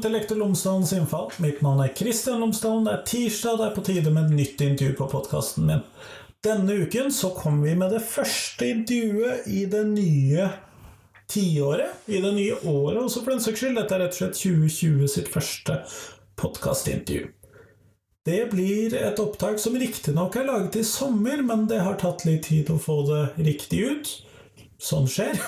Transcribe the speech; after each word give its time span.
Velkommen 0.00 0.14
til 0.14 0.22
Lektor 0.22 0.38
Lomsdalens 0.40 0.92
innfall. 0.96 1.26
Mitt 1.44 1.58
navn 1.60 1.82
er 1.84 1.90
Kristian 1.92 2.40
Lomsdalen. 2.40 2.86
Det 2.86 2.92
er 2.94 3.02
tirsdag, 3.04 3.58
det 3.58 3.64
er 3.66 3.72
på 3.74 3.82
tide 3.84 4.12
med 4.14 4.30
et 4.30 4.36
nytt 4.38 4.62
intervju 4.64 4.94
på 4.96 5.08
podkasten 5.12 5.66
min. 5.68 5.82
Denne 6.40 6.72
uken 6.86 7.12
så 7.12 7.28
kommer 7.36 7.68
vi 7.68 7.74
med 7.76 7.92
det 7.92 8.00
første 8.08 8.64
intervjuet 8.64 9.50
i 9.52 9.66
det 9.68 9.82
nye 9.90 10.46
tiåret. 11.28 12.00
I 12.08 12.22
det 12.24 12.32
nye 12.32 12.56
året 12.64 13.02
også, 13.02 13.20
for 13.20 13.34
den 13.34 13.44
saks 13.44 13.60
skyld. 13.60 13.76
Dette 13.76 13.98
er 13.98 14.02
rett 14.06 14.16
og 14.16 14.22
slett 14.22 14.40
2020 14.40 15.12
sitt 15.18 15.28
første 15.34 15.76
podkastintervju. 16.40 17.28
Det 18.24 18.40
blir 18.54 18.96
et 19.02 19.20
opptak 19.20 19.60
som 19.60 19.76
riktignok 19.76 20.40
er 20.40 20.48
laget 20.48 20.80
i 20.80 20.86
sommer, 20.88 21.44
men 21.44 21.68
det 21.68 21.84
har 21.84 22.00
tatt 22.00 22.24
litt 22.24 22.48
tid 22.48 22.72
å 22.72 22.80
få 22.80 23.02
det 23.10 23.22
riktig 23.52 23.84
ut. 23.84 24.16
Sånn 24.80 25.08
skjer. 25.10 25.36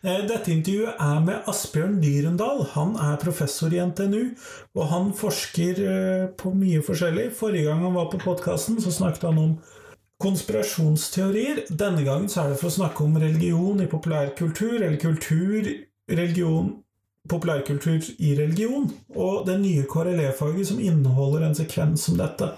Eh, 0.00 0.22
dette 0.24 0.48
intervjuet 0.48 0.96
er 1.04 1.18
med 1.20 1.48
Asbjørn 1.50 1.98
Dyrendal. 2.00 2.62
Han 2.72 2.94
er 3.04 3.18
professor 3.20 3.74
i 3.74 3.82
NTNU, 3.84 4.30
og 4.78 4.86
han 4.88 5.10
forsker 5.12 5.80
eh, 5.84 6.22
på 6.40 6.54
mye 6.56 6.80
forskjellig. 6.86 7.26
Forrige 7.36 7.66
gang 7.68 7.82
han 7.84 7.98
var 7.98 8.08
på 8.08 8.22
podkasten, 8.22 8.78
så 8.80 8.94
snakket 8.96 9.26
han 9.28 9.42
om 9.42 9.50
konspirasjonsteorier. 10.24 11.66
Denne 11.68 12.06
gangen 12.06 12.30
så 12.32 12.46
er 12.46 12.54
det 12.54 12.62
for 12.62 12.70
å 12.70 12.78
snakke 12.78 13.04
om 13.04 13.20
religion 13.20 13.84
i 13.84 13.90
populærkultur, 13.92 14.78
eller 14.78 14.96
kultur, 15.04 15.68
religion 16.08 16.78
populærkultur 17.28 18.00
i 18.18 18.32
religion, 18.38 18.88
og 19.16 19.46
det 19.46 19.58
nye 19.60 19.84
KRLE-faget 19.90 20.70
som 20.70 20.80
inneholder 20.80 21.46
en 21.46 21.58
sekvens 21.58 22.06
som 22.08 22.16
dette. 22.18 22.48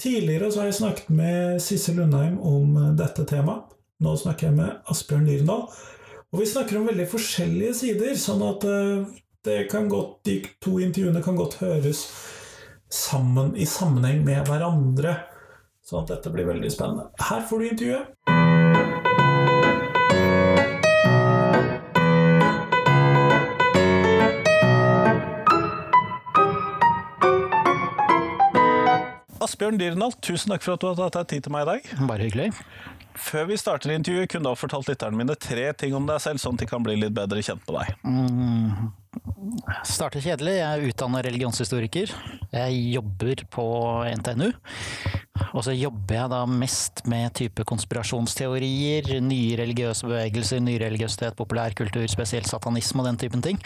Tidligere 0.00 0.50
så 0.52 0.60
har 0.60 0.72
jeg 0.72 0.80
snakket 0.80 1.10
med 1.14 1.62
Sissel 1.62 2.00
Lundheim 2.00 2.40
om 2.42 2.76
eh, 2.76 2.92
dette 2.98 3.26
temaet. 3.30 3.70
Nå 4.02 4.16
snakker 4.18 4.48
jeg 4.48 4.56
med 4.56 4.90
Asbjørn 4.90 5.28
Dyrendal. 5.28 5.68
Og 6.34 6.40
vi 6.40 6.48
snakker 6.50 6.80
om 6.80 6.88
veldig 6.88 7.06
forskjellige 7.12 7.74
sider, 7.78 8.16
sånn 8.18 8.42
at 8.42 8.64
eh, 8.66 9.84
godt, 9.86 10.16
de 10.26 10.40
to 10.64 10.80
intervjuene 10.82 11.22
kan 11.22 11.38
godt 11.38 11.60
høres 11.60 12.08
sammen 12.90 13.54
i 13.54 13.66
sammenheng 13.68 14.24
med 14.26 14.48
hverandre. 14.48 15.14
Sånn 15.84 16.02
at 16.02 16.10
dette 16.16 16.32
blir 16.34 16.48
veldig 16.48 16.72
spennende. 16.74 17.10
Her 17.22 17.46
får 17.46 17.62
du 17.62 17.68
intervjuet. 17.70 18.10
Asbjørn 29.44 29.78
Dyrendal, 29.78 30.16
tusen 30.24 30.50
takk 30.50 30.64
for 30.64 30.74
at 30.74 30.82
du 30.82 30.88
har 30.88 30.98
tatt 30.98 31.20
deg 31.20 31.30
tid 31.36 31.46
til 31.46 31.54
meg 31.54 31.68
i 31.68 31.74
dag. 31.76 31.90
Bare 32.08 32.26
hyggelig. 32.26 32.50
Før 33.14 33.46
vi 33.50 33.58
starter 33.60 33.92
intervjuet, 33.94 34.28
kunne 34.30 34.48
du 34.48 34.50
ha 34.50 34.58
fortalt 34.58 34.88
lytterne 34.90 35.18
mine 35.18 35.36
tre 35.38 35.68
ting 35.78 35.94
om 35.94 36.06
deg 36.08 36.18
selv, 36.22 36.42
sånn 36.42 36.58
at 36.58 36.64
de 36.64 36.70
kan 36.70 36.82
bli 36.82 36.96
litt 36.98 37.14
bedre 37.14 37.42
kjent 37.46 37.62
med 37.68 37.78
deg. 37.78 37.92
Mm. 38.02 38.92
Starter 39.86 40.24
kjedelig. 40.24 40.56
Jeg 40.58 40.66
er 40.66 40.88
utdannet 40.90 41.26
religionshistoriker. 41.28 42.14
Jeg 42.54 42.80
jobber 42.96 43.44
på 43.54 43.66
NTNU. 44.18 44.48
Og 45.34 45.64
så 45.66 45.72
jobber 45.74 46.14
jeg 46.14 46.30
da 46.30 46.40
mest 46.46 47.00
med 47.10 47.32
type 47.34 47.64
konspirasjonsteorier, 47.66 49.08
nye 49.22 49.56
religiøse 49.58 50.06
bevegelser, 50.06 50.60
nyreligiøsitet, 50.62 51.34
populærkultur, 51.38 52.06
spesielt 52.10 52.46
satanisme 52.46 53.02
og 53.02 53.08
den 53.08 53.18
typen 53.18 53.42
ting. 53.42 53.58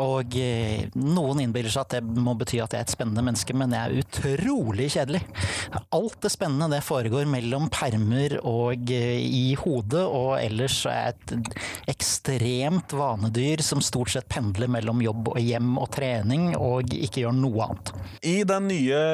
Og 0.00 0.32
eh, 0.40 0.86
noen 0.96 1.42
innbiller 1.44 1.72
seg 1.72 1.84
at 1.84 1.98
det 1.98 2.22
må 2.24 2.32
bety 2.40 2.62
at 2.64 2.72
jeg 2.72 2.80
er 2.80 2.88
et 2.88 2.94
spennende 2.94 3.24
menneske, 3.26 3.56
men 3.56 3.74
jeg 3.76 3.84
er 3.84 4.06
utrolig 4.06 4.88
kjedelig. 4.94 5.20
Alt 5.92 6.16
det 6.24 6.32
spennende 6.32 6.70
det 6.72 6.80
foregår 6.86 7.28
mellom 7.28 7.68
permer 7.72 8.38
og 8.40 8.92
eh, 8.92 9.20
i 9.20 9.52
hodet, 9.60 10.06
og 10.06 10.38
ellers 10.40 10.80
er 10.88 10.96
jeg 11.02 11.12
et 11.12 11.92
ekstremt 11.92 12.96
vanedyr 12.96 13.60
som 13.64 13.84
stort 13.84 14.14
sett 14.14 14.30
pendler 14.32 14.72
mellom 14.72 15.04
jobb 15.04 15.34
og 15.34 15.40
hjem 15.44 15.76
og 15.76 15.90
trening, 15.92 16.52
og 16.56 16.88
ikke 16.96 17.26
gjør 17.26 17.36
noe 17.36 17.68
annet. 17.68 17.94
I 18.24 18.36
den 18.48 18.68
nye 18.72 19.04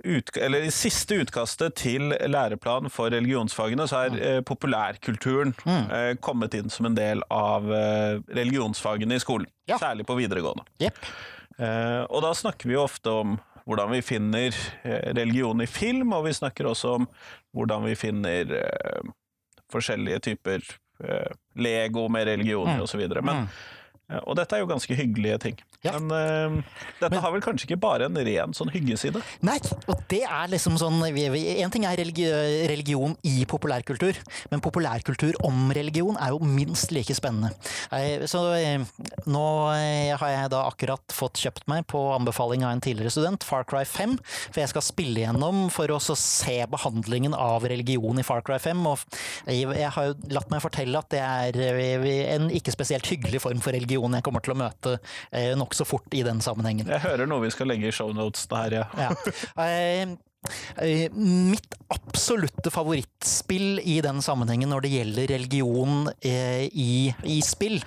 utg... 0.00 0.40
eller 0.40 0.64
i 0.64 0.72
siste 0.72 1.20
utkastet 1.34 1.74
til 1.74 2.12
læreplan 2.30 2.86
for 2.92 3.10
religionsfagene, 3.10 3.86
så 3.90 4.04
er 4.06 4.18
eh, 4.22 4.40
populærkulturen 4.46 5.54
eh, 5.66 6.14
kommet 6.22 6.54
inn 6.54 6.70
som 6.70 6.86
en 6.86 6.94
del 6.94 7.22
av 7.34 7.66
eh, 7.74 8.20
religionsfagene 8.36 9.14
i 9.18 9.22
skolen. 9.22 9.48
Ja. 9.68 9.78
Særlig 9.82 10.06
på 10.06 10.14
videregående. 10.18 10.64
Yep. 10.82 10.98
Eh, 11.58 12.02
og 12.08 12.22
da 12.22 12.32
snakker 12.34 12.68
vi 12.70 12.74
jo 12.76 12.84
ofte 12.86 13.10
om 13.10 13.36
hvordan 13.64 13.90
vi 13.94 14.02
finner 14.04 14.52
religion 15.16 15.60
i 15.64 15.66
film, 15.66 16.12
og 16.12 16.26
vi 16.26 16.34
snakker 16.36 16.66
også 16.68 16.98
om 16.98 17.06
hvordan 17.56 17.86
vi 17.88 17.94
finner 17.96 18.50
forskjellige 19.72 20.20
typer 20.26 20.60
Lego 21.56 22.08
med 22.12 22.28
religioner 22.28 22.76
Mm. 22.76 22.82
og 22.84 22.88
så 22.88 22.98
videre. 23.00 23.22
Men, 23.24 23.36
eh, 23.36 23.48
og 24.26 24.36
dette 24.36 24.52
er 24.56 24.60
jo 24.60 24.66
ganske 24.68 24.94
hyggelige 24.98 25.38
ting. 25.40 25.56
Ja. 25.84 25.94
Men 25.98 26.12
uh, 26.12 26.62
dette 27.00 27.10
Men- 27.12 27.22
har 27.24 27.32
vel 27.32 27.42
kanskje 27.44 27.66
ikke 27.68 27.80
bare 27.80 28.06
en 28.08 28.16
ren 28.16 28.52
sånn 28.56 28.70
hyggeside? 28.72 29.20
Nei, 29.44 29.56
og 29.88 30.02
det 30.12 30.22
er 30.24 30.48
liksom 30.52 30.76
sånn 30.80 31.00
En 31.04 31.72
ting 31.72 31.84
er 31.88 31.96
religi 31.96 32.26
religion 32.68 33.16
i 33.24 33.44
populærkultur, 33.48 34.16
men 34.50 34.60
populærkultur 34.64 35.36
om 35.44 35.70
religion 35.76 36.16
er 36.20 36.32
jo 36.34 36.38
minst 36.44 36.92
like 36.92 37.14
spennende. 37.16 37.52
Eh, 37.92 38.24
Så 38.28 38.40
eh, 38.58 38.84
nå 39.26 39.44
eh, 39.72 40.12
har 40.20 40.32
jeg 40.34 40.50
da 40.52 40.62
akkurat 40.68 41.00
fått 41.12 41.40
kjøpt 41.40 41.66
meg, 41.68 41.86
på 41.88 42.00
anbefaling 42.14 42.64
av 42.64 42.72
en 42.74 42.80
tidligere 42.84 43.12
student, 43.12 43.44
Far 43.44 43.64
Cry 43.64 43.84
5. 43.88 44.18
For 44.52 44.60
jeg 44.62 44.72
skal 44.72 44.84
spille 44.84 45.24
gjennom 45.24 45.68
for 45.72 45.88
å 45.92 46.00
se 46.00 46.58
behandlingen 46.70 47.34
av 47.36 47.64
religion 47.68 48.18
i 48.20 48.24
Far 48.26 48.44
Cry 48.44 48.58
5. 48.60 48.84
Og 48.92 49.04
jeg 49.48 49.90
har 49.96 50.10
jo 50.10 50.14
latt 50.32 50.50
meg 50.52 50.64
fortelle 50.64 51.00
at 51.00 51.08
det 51.12 51.20
er 51.24 51.60
eh, 51.60 52.34
en 52.36 52.48
ikke 52.52 52.72
spesielt 52.74 53.08
hyggelig 53.08 53.40
form 53.44 53.60
for 53.64 53.72
religion 53.72 53.93
jeg 53.94 54.26
kommer 54.26 54.44
til 54.44 54.54
å 54.54 54.58
møte 54.58 54.94
eh, 55.30 55.52
nokså 55.58 55.86
fort 55.88 56.14
i 56.16 56.22
den 56.26 56.42
sammenhengen. 56.44 56.90
Jeg 56.90 57.04
hører 57.04 57.30
noe 57.30 57.44
vi 57.46 57.52
skal 57.54 57.70
legge 57.70 57.90
i 57.90 57.94
shownotes 57.94 58.46
der, 58.50 58.80
ja. 58.82 58.86
Ja. 58.98 59.10
Eh, 59.64 60.16
eh, 60.82 61.12
Mitt 61.14 61.76
absolutte 61.94 62.72
favorittspill 62.74 63.78
i 63.80 64.00
den 64.04 64.20
sammenhengen 64.24 64.72
når 64.72 64.84
det 64.84 64.94
gjelder 64.98 65.30
religion 65.36 66.10
eh, 66.20 66.66
i, 66.68 67.14
i 67.24 67.38
spill 67.44 67.80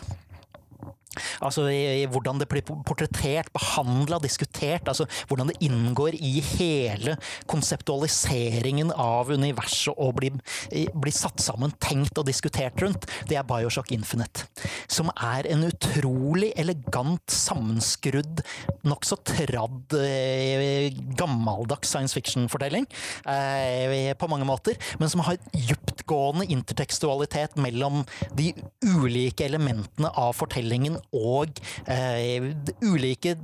Altså 1.44 1.68
i, 1.72 2.04
i 2.04 2.08
hvordan 2.12 2.42
det 2.42 2.50
blir 2.52 2.66
portrettert, 2.66 3.52
behandla, 3.56 4.20
diskutert. 4.24 4.88
Altså 4.88 5.08
hvordan 5.30 5.52
det 5.52 5.60
inngår 5.66 6.18
i 6.18 6.38
hele 6.58 7.18
konseptualiseringen 7.50 8.94
av 8.94 9.32
universet 9.34 9.96
og 9.98 10.18
blir, 10.20 10.38
blir 10.72 11.16
satt 11.16 11.42
sammen, 11.44 11.74
tenkt 11.84 12.18
og 12.20 12.28
diskutert 12.30 12.80
rundt. 12.84 13.08
Det 13.30 13.38
er 13.40 13.48
Bioshock 13.48 13.92
Infinite. 13.96 14.48
Som 14.92 15.12
er 15.14 15.48
en 15.52 15.66
utrolig 15.68 16.52
elegant, 16.60 17.24
sammenskrudd, 17.32 18.44
nokså 18.88 19.20
tradd, 19.28 19.98
eh, 20.00 20.90
gammeldags 21.18 21.92
science 21.92 22.16
fiction-fortelling. 22.18 22.88
Eh, 23.26 24.14
på 24.18 24.30
mange 24.32 24.48
måter. 24.48 24.78
Men 25.00 25.10
som 25.10 25.24
har 25.26 25.40
dyptgående 25.54 26.48
intertekstualitet 26.52 27.58
mellom 27.62 28.04
de 28.38 28.52
ulike 28.86 29.46
elementene 29.48 30.12
av 30.18 30.36
fortellingen 30.38 30.98
og 31.14 31.62
eh, 31.88 32.52
ulike 32.84 33.36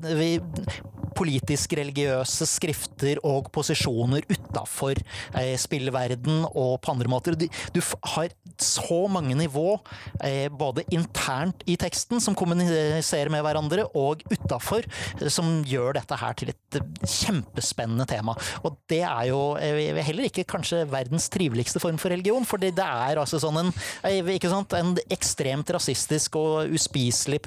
politisk-religiøse 1.17 2.47
skrifter 2.49 3.21
og 3.27 3.49
posisjoner 3.53 4.25
utafor 4.29 4.99
eh, 5.37 5.53
spillverden 5.59 6.43
og 6.49 6.79
på 6.83 6.93
andre 6.93 7.11
måter. 7.11 7.37
Du, 7.37 7.81
har 8.13 8.33
så 8.61 8.99
mange 9.11 9.35
nivå, 9.37 9.77
eh, 10.23 10.47
både 10.49 10.85
internt 10.93 11.63
i 11.69 11.77
teksten, 11.79 12.21
som 12.23 12.37
kommuniserer 12.37 13.31
med 13.33 13.43
hverandre, 13.45 13.87
og 13.97 14.23
utafor, 14.31 14.85
eh, 15.19 15.29
som 15.33 15.61
gjør 15.67 15.97
dette 15.99 16.19
her 16.19 16.37
til 16.39 16.53
et 16.53 16.79
kjempespennende 17.03 18.07
tema. 18.09 18.35
Og 18.63 18.77
det 18.91 19.03
er 19.07 19.29
jo 19.29 19.41
heller 19.59 20.29
ikke 20.29 20.47
kanskje 20.49 20.83
verdens 20.91 21.29
triveligste 21.33 21.81
form 21.83 21.99
for 22.01 22.13
religion, 22.13 22.45
for 22.47 22.61
det 22.61 22.73
er 22.77 23.19
altså 23.21 23.39
sånn 23.41 23.59
en, 23.61 23.73
en 24.03 24.93
ekstremt 25.13 25.69
rasistisk 25.73 26.37
og 26.39 26.73
uspiselig 26.73 27.41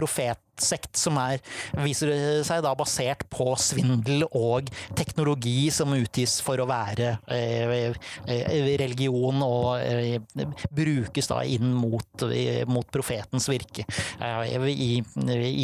profetsekt 0.56 0.96
som 0.96 1.18
er, 1.20 1.40
viser 1.84 2.42
seg 2.44 2.62
da 2.64 2.74
basert 2.76 3.24
på 3.30 3.56
svindel 3.58 4.24
og 4.32 4.70
teknologi 4.96 5.70
som 5.70 5.92
utgis 5.94 6.40
for 6.42 6.60
å 6.60 6.66
være 6.66 7.18
eh, 7.28 7.92
eh, 8.26 8.76
religion 8.80 9.42
og 9.44 9.80
eh, 9.80 10.20
brukes 10.70 11.26
da 11.28 11.42
inn 11.44 11.74
mot, 11.74 12.22
mot 12.68 12.90
profetens 12.90 13.48
virke 13.48 13.84
i, 14.66 15.02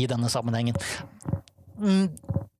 i 0.02 0.06
denne 0.08 0.28
sammenhengen. 0.30 0.74
Mm, 1.82 2.08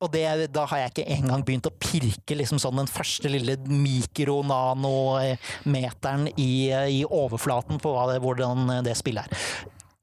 og 0.03 0.11
det, 0.11 0.51
da 0.51 0.65
har 0.67 0.79
jeg 0.81 0.91
ikke 0.93 1.15
engang 1.15 1.45
begynt 1.47 1.67
å 1.69 1.79
pirke 1.79 2.35
liksom 2.35 2.59
sånn 2.59 2.79
den 2.81 2.89
første 2.91 3.29
lille 3.31 3.57
mikronanometeren 3.69 6.29
i, 6.35 6.73
i 6.99 7.05
overflaten 7.07 7.79
på 7.83 8.07
det, 8.11 8.19
hvordan 8.25 8.83
det 8.87 8.95
spillet 8.99 9.25
er. 9.29 9.33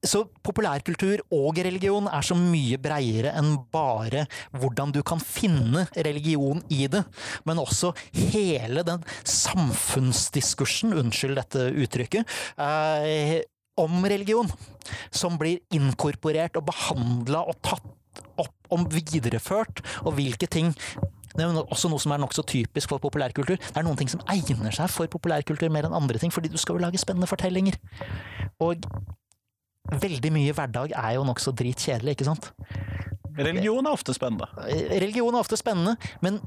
Så 0.00 0.22
populærkultur 0.40 1.20
og 1.36 1.58
religion 1.60 2.06
er 2.08 2.24
så 2.24 2.32
mye 2.38 2.78
breiere 2.80 3.34
enn 3.36 3.52
bare 3.72 4.24
hvordan 4.56 4.94
du 4.96 5.02
kan 5.04 5.20
finne 5.20 5.84
religion 5.92 6.62
i 6.72 6.86
det, 6.88 7.02
men 7.44 7.60
også 7.60 7.92
hele 8.16 8.84
den 8.86 9.04
samfunnsdiskursen, 9.28 10.96
unnskyld 10.96 11.36
dette 11.36 11.68
uttrykket, 11.84 12.36
eh, 12.56 13.42
om 13.80 14.00
religion, 14.08 14.48
som 15.12 15.36
blir 15.40 15.60
inkorporert 15.76 16.56
og 16.56 16.70
behandla 16.72 17.44
og 17.44 17.60
tatt 17.60 18.24
opp, 18.40 18.56
om 18.72 18.88
videreført, 18.88 19.82
og 20.06 20.14
hvilke 20.16 20.48
ting 20.48 20.72
det 21.36 21.44
er 21.44 21.60
også 21.60 21.88
noe 21.90 22.02
som 22.02 22.12
er 22.14 22.20
nokså 22.22 22.42
typisk 22.48 22.90
for 22.90 23.02
populærkultur. 23.02 23.54
Det 23.60 23.78
er 23.78 23.84
noen 23.86 23.98
ting 24.00 24.10
som 24.10 24.22
egner 24.32 24.74
seg 24.74 24.90
for 24.90 25.10
populærkultur 25.10 25.70
mer 25.70 25.86
enn 25.86 25.94
andre 25.94 26.18
ting, 26.18 26.32
fordi 26.34 26.50
du 26.50 26.58
skal 26.58 26.76
jo 26.76 26.82
lage 26.82 26.98
spennende 26.98 27.28
fortellinger. 27.30 27.76
Og 28.66 28.82
veldig 30.02 30.32
mye 30.34 30.54
hverdag 30.56 30.94
er 30.94 31.16
jo 31.16 31.26
nokså 31.28 31.54
dritkjedelig, 31.56 32.16
ikke 32.16 32.28
sant? 32.28 32.50
Religion 33.38 33.86
er 33.86 33.94
ofte 33.94 34.14
spennende. 34.16 34.48
Religion 34.90 35.34
er 35.34 35.42
ofte 35.42 35.58
spennende, 35.58 35.96
men 36.24 36.38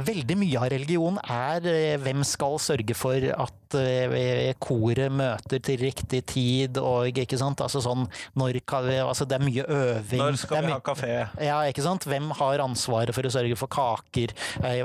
veldig 0.00 0.36
mye 0.40 0.60
av 0.60 0.70
religion 0.72 1.18
er 1.24 1.66
eh, 1.68 1.96
hvem 2.00 2.22
skal 2.26 2.58
sørge 2.62 2.96
for 2.96 3.26
at 3.30 3.76
eh, 3.78 4.52
koret 4.62 5.12
møter 5.12 5.62
til 5.64 5.80
riktig 5.82 6.22
tid, 6.30 6.80
og 6.80 7.10
ikke 7.10 7.38
sant. 7.40 7.60
Altså 7.64 7.82
sånn 7.84 8.06
når 8.38 8.60
altså 8.70 9.26
Det 9.28 9.36
er 9.38 9.44
mye 9.44 9.64
øving. 9.66 10.22
Når 10.22 10.38
skal 10.40 10.66
vi 10.66 10.72
ha 10.74 10.80
kafé? 10.84 11.12
Ja, 11.42 11.60
ikke 11.68 11.84
sant. 11.84 12.06
Hvem 12.08 12.30
har 12.38 12.64
ansvaret 12.64 13.14
for 13.16 13.26
å 13.26 13.32
sørge 13.32 13.58
for 13.58 13.70
kaker? 13.72 14.34
Eh, 14.64 14.84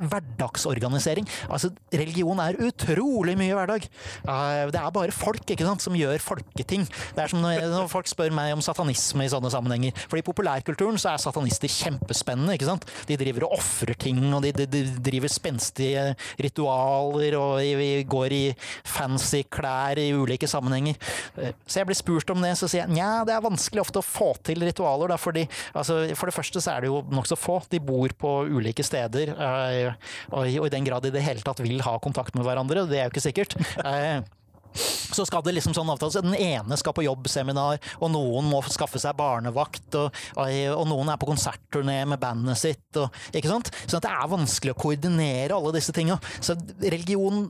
hverdagsorganisering. 0.00 1.28
Altså, 1.48 1.72
religion 1.92 2.40
er 2.42 2.58
utrolig 2.64 3.36
mye 3.40 3.56
hverdag. 3.56 3.88
Det 4.24 4.80
er 4.80 4.94
bare 4.94 5.14
folk 5.14 5.50
ikke 5.50 5.66
sant, 5.66 5.84
som 5.84 5.96
gjør 5.98 6.22
folketing. 6.22 6.86
Det 7.14 7.24
er 7.24 7.32
som 7.32 7.42
når 7.44 7.88
folk 7.92 8.08
spør 8.10 8.34
meg 8.34 8.54
om 8.54 8.62
satanisme 8.64 9.26
i 9.26 9.32
sånne 9.32 9.50
sammenhenger. 9.52 9.94
Fordi 10.10 10.24
populærkulturen 10.26 10.83
kulturen 10.84 11.00
så 11.00 11.12
er 11.14 11.22
satanister 11.22 11.70
kjempespennende. 11.70 12.54
ikke 12.54 12.68
sant? 12.68 12.84
De 13.08 13.16
driver 13.16 13.46
og 13.46 13.56
ofrer 13.58 13.94
ting, 13.96 14.20
og 14.34 14.42
de, 14.44 14.52
de, 14.52 14.66
de, 14.68 14.82
driver 15.04 15.32
spenstige 15.32 16.14
ritualer, 16.38 17.36
og 17.38 17.60
de, 17.60 18.04
går 18.04 18.34
i 18.34 18.42
fancy 18.84 19.44
klær 19.48 19.98
i 19.98 20.10
ulike 20.12 20.48
sammenhenger. 20.50 20.98
Eh, 21.40 21.54
så 21.66 21.80
jeg 21.80 21.88
blir 21.88 21.98
spurt 21.98 22.30
om 22.34 22.42
det, 22.44 22.54
så 22.58 22.68
sier 22.68 22.84
jeg 22.84 22.94
nja, 22.94 23.24
det 23.24 23.34
er 23.34 23.44
vanskelig 23.44 23.84
ofte 23.84 24.02
å 24.02 24.06
få 24.06 24.34
til 24.44 24.64
ritualer. 24.64 25.14
Da, 25.14 25.18
fordi, 25.20 25.46
altså, 25.72 26.02
for 26.18 26.30
det 26.30 26.36
første 26.36 26.60
så 26.60 26.74
er 26.74 26.84
det 26.84 26.92
jo 26.92 27.02
nokså 27.14 27.38
få. 27.38 27.60
De 27.70 27.80
bor 27.80 28.12
på 28.18 28.36
ulike 28.50 28.84
steder, 28.84 29.34
øh, 29.34 30.14
og, 30.34 30.48
i 30.48 30.72
den 30.74 30.86
grad 30.86 31.04
de 31.04 31.12
i 31.12 31.14
det 31.14 31.24
hele 31.24 31.44
tatt 31.44 31.62
vil 31.64 31.82
ha 31.86 31.98
kontakt 32.02 32.36
med 32.36 32.46
hverandre, 32.46 32.88
det 32.90 33.00
er 33.00 33.08
jo 33.08 33.14
ikke 33.14 33.28
sikkert. 33.30 33.56
Så 34.74 35.26
skal 35.28 35.44
det 35.46 35.54
liksom 35.54 35.74
sånn 35.76 35.90
avtales 35.92 36.18
Den 36.18 36.34
ene 36.34 36.78
skal 36.80 36.94
på 36.96 37.04
jobbseminar, 37.06 37.80
og 38.00 38.10
noen 38.14 38.48
må 38.50 38.62
skaffe 38.66 39.00
seg 39.02 39.16
barnevakt, 39.18 39.98
og, 40.00 40.22
og 40.36 40.86
noen 40.90 41.12
er 41.12 41.20
på 41.20 41.28
konsertturné 41.30 42.00
med 42.10 42.22
bandet 42.22 42.58
sitt. 42.60 42.88
Og, 42.98 43.12
ikke 43.32 43.52
sant? 43.52 43.70
At 43.86 44.02
det 44.02 44.10
er 44.10 44.32
vanskelig 44.32 44.74
å 44.74 44.80
koordinere 44.80 45.54
alle 45.56 45.76
disse 45.76 45.94
tinga. 45.94 46.18
Så 46.42 46.58
religion 46.82 47.46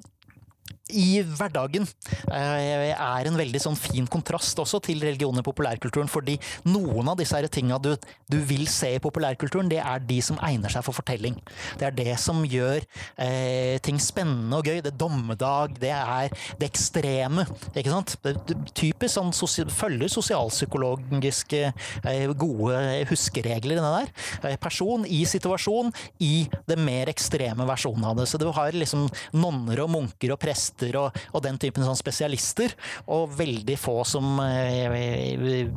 i 0.93 1.23
hverdagen 1.25 1.87
eh, 2.29 2.91
er 2.93 3.29
en 3.29 3.39
veldig 3.39 3.61
sånn 3.63 3.77
fin 3.79 4.05
kontrast 4.11 4.59
også 4.61 4.83
til 4.85 5.01
religion 5.01 5.39
i 5.41 5.45
populærkulturen. 5.45 6.11
Fordi 6.13 6.37
noen 6.69 7.09
av 7.09 7.17
disse 7.17 7.41
tinga 7.55 7.79
du, 7.81 7.95
du, 8.29 8.37
vil 8.45 8.67
se 8.69 8.91
i 8.97 9.01
populærkulturen, 9.03 9.71
det 9.71 9.81
er 9.81 10.05
de 10.05 10.19
som 10.25 10.37
egner 10.45 10.73
seg 10.73 10.85
for 10.85 10.97
fortelling. 10.97 11.39
Det 11.81 11.89
er 11.89 11.97
det 11.97 12.19
som 12.21 12.43
gjør 12.45 12.85
eh, 13.17 13.81
ting 13.85 14.01
spennende 14.03 14.61
og 14.61 14.69
gøy. 14.69 14.83
Det 14.85 14.93
er 14.93 15.01
dommedag, 15.01 15.79
det 15.81 15.95
er 15.95 16.37
det 16.61 16.69
ekstreme. 16.69 17.47
ikke 17.73 17.95
sant? 17.95 18.19
Det, 18.21 18.37
det, 18.51 18.59
typisk 18.77 19.17
sånn 19.17 19.33
sosia 19.37 19.65
følger 19.73 20.13
sosialpsykologiske 20.13 21.63
eh, 21.65 22.27
gode 22.37 22.77
huskeregler, 23.09 23.81
det 23.81 23.95
der. 23.97 24.13
Eh, 24.51 24.61
person 24.61 25.09
i 25.09 25.25
situasjon 25.29 25.95
i 26.21 26.45
det 26.69 26.77
mer 26.77 27.09
ekstreme 27.13 27.65
versjonen 27.69 28.05
av 28.11 28.21
det. 28.21 28.29
Så 28.29 28.41
du 28.41 28.51
har 28.53 28.77
liksom 28.77 29.09
nonner 29.33 29.87
og 29.87 29.93
munker 29.97 30.35
og 30.35 30.41
prester 30.45 30.74
jurister 30.75 30.97
og, 30.99 31.15
og 31.33 31.43
den 31.45 31.59
typen 31.59 31.85
sånn 31.85 31.99
spesialister, 31.99 32.75
og 33.07 33.33
veldig 33.37 33.77
få 33.79 34.05
som 34.05 34.41
eh, 34.43 35.71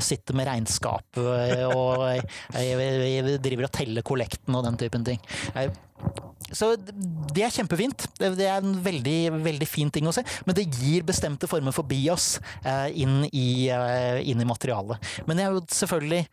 sitter 0.00 0.34
med 0.36 0.46
regnskap 0.46 1.18
eh, 1.18 1.66
og 1.66 2.06
eh, 2.14 3.38
driver 3.38 3.66
og 3.66 3.72
teller 3.72 4.02
kollekten 4.02 4.54
og 4.54 4.64
den 4.64 4.76
typen 4.76 5.04
ting. 5.04 5.20
Så 6.52 6.76
det 6.76 7.42
er 7.42 7.50
kjempefint. 7.50 8.04
Det 8.20 8.44
er 8.46 8.60
en 8.60 8.76
veldig, 8.84 9.42
veldig 9.42 9.66
fin 9.66 9.90
ting 9.90 10.06
å 10.06 10.12
se. 10.14 10.22
Men 10.46 10.54
det 10.54 10.68
gir 10.68 11.02
bestemte 11.02 11.48
former 11.48 11.74
for 11.74 11.88
bias 11.88 12.36
inn 12.94 13.24
i, 13.32 13.66
inn 14.22 14.44
i 14.44 14.46
materialet. 14.46 15.00
Men 15.26 15.40
det 15.40 15.46
er 15.46 15.56
jo 15.56 15.64
selvfølgelig 15.72 16.26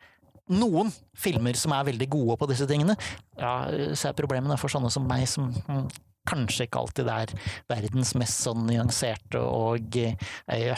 noen 0.54 0.92
filmer 1.18 1.58
som 1.58 1.74
er 1.74 1.88
veldig 1.88 2.10
gode 2.12 2.38
på 2.38 2.50
disse 2.52 2.68
tingene. 2.70 2.98
Ja, 3.40 3.64
så 3.96 4.12
er 4.12 4.20
problemet 4.20 4.62
for 4.62 4.70
sånne 4.70 4.92
som 4.94 5.08
meg, 5.10 5.26
som 5.32 5.50
kanskje 6.30 6.68
ikke 6.68 6.82
alltid 6.82 7.08
det 7.08 7.18
er 7.24 7.34
verdens 7.72 8.14
mest 8.20 8.44
sånn 8.46 8.66
nyanserte 8.70 9.42
og 9.44 9.98
eh, 10.00 10.16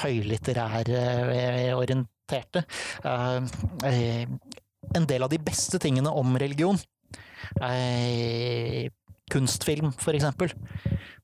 høylitterære 0.01 1.01
eh, 1.35 1.71
orienterte. 1.77 2.65
Eh, 3.05 4.25
en 4.95 5.09
del 5.09 5.25
av 5.25 5.31
de 5.33 5.41
beste 5.41 5.79
tingene 5.81 6.11
om 6.13 6.35
religion, 6.37 6.77
kunstfilm 9.33 9.89
for 9.97 10.13
eksempel, 10.13 10.53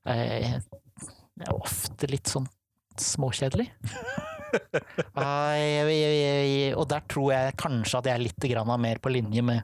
er 0.02 0.58
ofte 1.54 2.10
litt 2.10 2.26
sånn 2.30 2.48
småkjedelig. 2.98 3.68
og 6.76 6.84
der 6.90 7.06
tror 7.08 7.28
jeg 7.32 7.54
kanskje 7.62 8.00
at 8.00 8.10
jeg 8.10 8.16
er 8.18 8.26
litt 8.26 8.48
mer 8.82 8.98
på 9.00 9.14
linje 9.14 9.46
med 9.46 9.62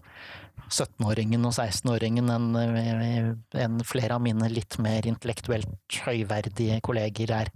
17-åringen 0.68 1.44
og 1.48 1.54
16-åringen 1.54 2.30
enn 2.32 2.48
eh, 2.60 3.28
en 3.64 3.80
flere 3.86 4.16
av 4.16 4.22
mine 4.24 4.48
litt 4.52 4.78
mer 4.82 5.06
intellektuelt 5.08 5.98
høyverdige 6.04 6.78
kolleger 6.84 7.32
er 7.40 7.50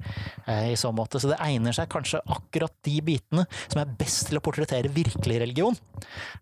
eh, 0.46 0.72
i 0.72 0.78
så 0.80 0.92
måte. 0.94 1.20
Så 1.22 1.30
det 1.32 1.40
egner 1.44 1.76
seg 1.76 1.90
kanskje 1.92 2.22
akkurat 2.26 2.74
de 2.86 2.96
bitene 3.04 3.46
som 3.62 3.82
er 3.82 3.94
best 4.00 4.28
til 4.30 4.40
å 4.40 4.44
portrettere 4.44 4.92
virkelig 4.92 5.40
religion. 5.44 5.78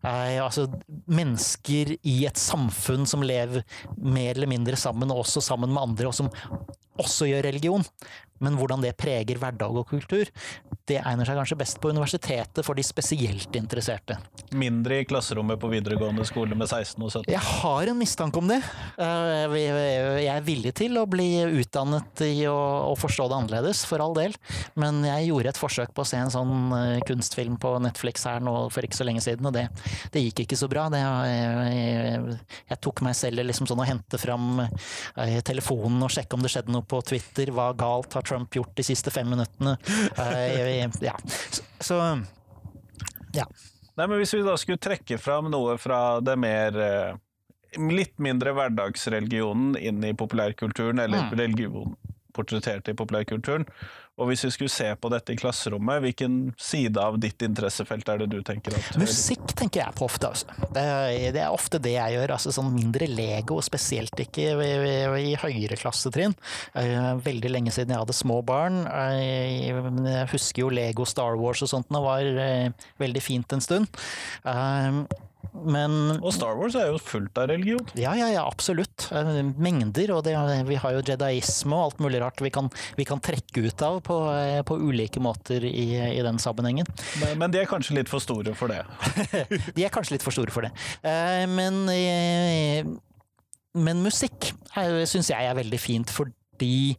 Eh, 0.02 0.38
altså 0.42 0.68
mennesker 1.10 1.96
i 2.00 2.16
et 2.28 2.40
samfunn 2.40 3.06
som 3.10 3.24
lever 3.26 3.64
mer 3.96 4.34
eller 4.36 4.50
mindre 4.50 4.78
sammen, 4.80 5.10
og 5.12 5.24
også 5.24 5.44
sammen 5.44 5.72
med 5.74 5.82
andre, 5.82 6.10
og 6.10 6.16
som 6.16 6.30
også 7.00 7.30
gjør 7.30 7.46
religion. 7.48 7.84
Men 8.40 8.56
hvordan 8.58 8.82
det 8.84 8.96
preger 9.00 9.40
hverdag 9.40 9.76
og 9.76 9.88
kultur, 9.90 10.30
det 10.90 10.98
egner 11.04 11.28
seg 11.28 11.38
kanskje 11.38 11.58
best 11.60 11.78
på 11.82 11.92
universitetet 11.92 12.64
for 12.66 12.78
de 12.78 12.84
spesielt 12.84 13.54
interesserte. 13.58 14.16
Mindre 14.56 15.00
i 15.02 15.06
klasserommet 15.08 15.60
på 15.60 15.70
videregående 15.70 16.24
skole 16.26 16.56
med 16.58 16.66
16 16.66 16.96
og 17.04 17.12
17? 17.12 17.28
Jeg 17.30 17.42
har 17.46 17.90
en 17.90 17.98
mistanke 17.98 18.40
om 18.40 18.48
det. 18.50 18.58
Eh, 18.98 19.56
jeg 19.60 20.30
er 20.32 20.46
villig 20.46 20.72
til 20.80 20.98
å 20.98 21.06
bli 21.10 21.28
utdannet 21.60 22.24
i 22.26 22.46
å 22.50 22.94
forstå 22.98 23.28
det 23.30 23.38
annerledes, 23.38 23.84
for 23.86 24.02
all 24.02 24.16
del. 24.16 24.34
Men 24.80 25.02
jeg 25.06 25.28
gjorde 25.30 25.52
et 25.52 25.60
forsøk 25.60 25.94
på 25.94 26.04
å 26.04 26.08
se 26.08 26.20
en 26.20 26.32
sånn 26.32 26.74
eh, 26.76 27.04
kunstfilm 27.06 27.58
på 27.60 27.76
Netflix 27.84 28.26
her 28.28 28.42
nå 28.42 28.56
for 28.72 28.86
ikke 28.86 28.98
så 28.98 29.06
lenge 29.06 29.22
siden, 29.24 29.46
og 29.46 29.54
det, 29.56 29.66
det 30.14 30.24
gikk 30.26 30.44
ikke 30.46 30.58
så 30.58 30.70
bra. 30.70 30.88
Det, 30.92 31.00
jeg, 31.00 32.38
jeg, 32.72 32.80
tok 32.80 33.04
meg 33.06 33.16
selv 33.18 33.44
liksom 33.46 33.68
sånn 33.70 33.84
å 33.84 33.88
hente 33.88 34.20
fram 34.20 34.64
eh, 34.64 35.38
telefonen 35.46 36.02
og 36.06 36.12
sjekke 36.14 36.36
om 36.36 36.44
det 36.44 36.52
skjedde 36.52 36.74
noe 36.74 36.86
på 36.88 37.02
Twitter. 37.06 37.52
Hva 37.54 37.70
galt 37.78 38.16
har 38.16 38.26
Trump 38.30 38.54
gjort 38.54 38.76
de 38.78 38.86
siste 38.86 39.12
fem 39.14 39.28
minuttene? 39.30 39.76
ja. 41.04 41.16
Så 41.82 41.98
ja. 43.34 43.46
Nei, 43.96 44.06
men 44.06 44.18
Hvis 44.18 44.34
vi 44.34 44.44
da 44.46 44.56
skulle 44.58 44.80
trekke 44.80 45.18
fram 45.20 45.50
noe 45.52 45.76
fra 45.80 46.20
det 46.24 46.36
mer 46.40 46.78
eh, 46.80 47.18
Litt 47.78 48.16
mindre 48.18 48.54
hverdagsreligionen 48.56 49.76
inn 49.78 50.02
i 50.02 50.14
populærkulturen, 50.18 50.98
eller 50.98 51.28
mm. 51.28 51.36
religion 51.38 51.92
portrettert 52.34 52.88
i 52.90 52.94
populærkulturen, 52.98 53.66
og 54.20 54.28
hvis 54.28 54.42
vi 54.44 54.50
skulle 54.52 54.72
se 54.72 54.88
på 55.00 55.08
dette 55.12 55.32
i 55.32 55.38
klasserommet, 55.40 56.02
hvilken 56.04 56.34
side 56.60 57.00
av 57.00 57.16
ditt 57.22 57.40
interessefelt 57.46 58.08
er 58.12 58.20
det 58.20 58.26
du 58.34 58.40
tenker 58.44 58.74
at 58.76 58.98
Musikk 59.00 59.54
tenker 59.56 59.80
jeg 59.80 59.96
på 59.96 60.04
ofte, 60.04 60.28
altså. 60.28 60.68
Det 60.74 60.82
er, 61.40 61.48
ofte 61.48 61.80
det 61.82 61.94
jeg 61.94 62.18
gjør. 62.18 62.34
altså 62.36 62.52
Sånn 62.52 62.68
mindre 62.74 63.08
Lego, 63.08 63.60
spesielt 63.64 64.20
ikke 64.20 64.50
i, 64.60 64.74
i 65.30 65.32
høyere 65.40 65.78
klassetrinn. 65.80 66.36
Eh, 66.76 67.08
veldig 67.24 67.54
lenge 67.54 67.72
siden 67.74 67.94
jeg 67.94 68.02
hadde 68.02 68.18
små 68.18 68.40
barn. 68.44 68.82
Eh, 68.90 69.70
jeg 69.70 70.28
husker 70.34 70.66
jo 70.66 70.74
Lego 70.74 71.08
Star 71.08 71.40
Wars 71.40 71.64
og 71.64 71.72
sånt, 71.72 71.88
det 71.88 72.04
var 72.04 72.44
eh, 72.44 72.86
veldig 73.00 73.24
fint 73.24 73.56
en 73.56 73.64
stund. 73.64 74.00
Men, 75.50 76.20
og 76.20 76.32
Star 76.34 76.56
Wars 76.58 76.76
er 76.78 76.88
jo 76.92 77.00
fullt 77.02 77.38
av 77.40 77.50
religion? 77.50 77.82
Ja, 77.98 78.12
ja, 78.18 78.28
ja 78.32 78.44
absolutt. 78.46 79.08
Eh, 79.14 79.40
mengder. 79.60 80.14
Og 80.16 80.24
det, 80.26 80.34
vi 80.68 80.78
har 80.80 80.96
jo 80.96 81.02
jediisme 81.04 81.76
og 81.76 81.88
alt 81.88 82.02
mulig 82.04 82.22
rart 82.22 82.40
vi 82.44 82.52
kan, 82.54 82.70
vi 82.98 83.06
kan 83.08 83.22
trekke 83.24 83.66
ut 83.66 83.84
av 83.84 84.00
på, 84.06 84.18
eh, 84.34 84.60
på 84.66 84.78
ulike 84.80 85.22
måter 85.22 85.66
i, 85.66 85.86
i, 85.98 86.22
den 86.24 86.40
sammenhengen. 86.42 86.88
Men, 87.22 87.36
men, 87.42 87.54
de 87.54 87.62
er 87.62 87.70
kanskje 87.70 87.98
litt 87.98 88.10
for 88.12 88.22
store 88.22 88.54
for 88.58 88.72
det? 88.72 88.82
de 89.76 89.86
er 89.86 89.92
kanskje 89.92 90.16
litt 90.16 90.26
for 90.26 90.34
store 90.34 90.54
for 90.54 90.66
det. 90.66 90.72
Eh, 91.02 91.44
men, 91.50 91.82
men 93.76 94.04
musikk 94.04 94.52
syns 94.70 95.32
jeg 95.32 95.50
er 95.50 95.58
veldig 95.58 95.80
fint. 95.82 96.14
for 96.14 96.30
fordi 96.60 96.96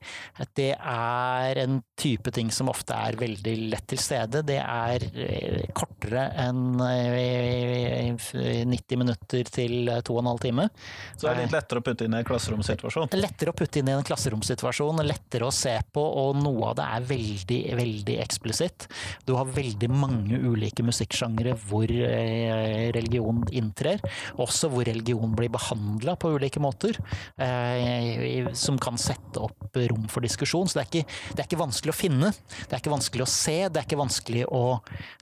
det 0.58 0.74
er 0.74 1.60
en 1.62 1.82
type 2.00 2.32
ting 2.34 2.50
som 2.52 2.70
ofte 2.72 2.96
er 2.98 3.18
veldig 3.20 3.54
lett 3.70 3.86
til 3.92 4.00
stede. 4.02 4.42
Det 4.48 4.58
er 4.58 5.04
eh, 5.14 5.68
kortere 5.78 6.24
enn 6.42 6.82
eh, 6.82 8.10
90 8.10 8.98
minutter 8.98 9.52
til 9.54 9.92
to 10.02 10.16
og 10.16 10.24
en 10.24 10.32
halv 10.32 10.42
time. 10.42 10.66
Så 11.14 11.28
det 11.28 11.34
er 11.34 11.42
litt 11.44 11.54
lettere 11.54 11.82
å 11.82 11.86
putte 11.86 12.08
inn 12.08 12.16
i 12.16 12.22
en 12.22 12.26
klasseromsituasjon. 12.26 13.12
Lettere 13.20 13.54
å 13.54 13.58
putte 13.58 13.82
inn 13.82 13.92
i 13.92 13.94
en 13.94 14.08
klasseromsituasjon, 14.08 15.04
lettere 15.06 15.46
å 15.46 15.54
se 15.54 15.76
på, 15.94 16.02
og 16.24 16.42
noe 16.42 16.72
av 16.72 16.80
det 16.80 16.90
er 16.98 17.08
veldig, 17.12 17.62
veldig 17.82 18.18
eksplisitt. 18.26 18.90
Du 19.30 19.36
har 19.38 19.50
veldig 19.52 19.92
mange 19.94 20.42
ulike 20.42 20.86
musikksjangre 20.88 21.54
hvor 21.68 21.86
eh, 21.86 22.90
religion 22.98 23.46
inntrer, 23.54 24.02
også 24.42 24.72
hvor 24.74 24.90
religion 24.90 25.38
blir 25.38 25.54
behandla 25.54 26.18
på 26.18 26.34
ulike 26.34 26.64
måter, 26.64 26.98
eh, 27.38 28.50
som 28.58 28.82
kan 28.82 28.98
sette 28.98 29.38
opp 29.42 29.51
rom 29.92 30.08
for 30.12 30.26
diskusjon. 30.26 30.70
Så 30.70 30.80
det 30.80 30.84
er, 30.84 30.90
ikke, 30.92 31.20
det 31.36 31.44
er 31.44 31.50
ikke 31.50 31.62
vanskelig 31.62 31.94
å 31.94 31.98
finne, 31.98 32.34
det 32.66 32.76
er 32.76 32.84
ikke 32.84 32.96
vanskelig 32.96 33.26
å 33.26 33.32
se, 33.32 33.58
det 33.70 33.82
er 33.82 33.88
ikke 33.88 34.02
vanskelig 34.02 34.46
å 34.50 34.64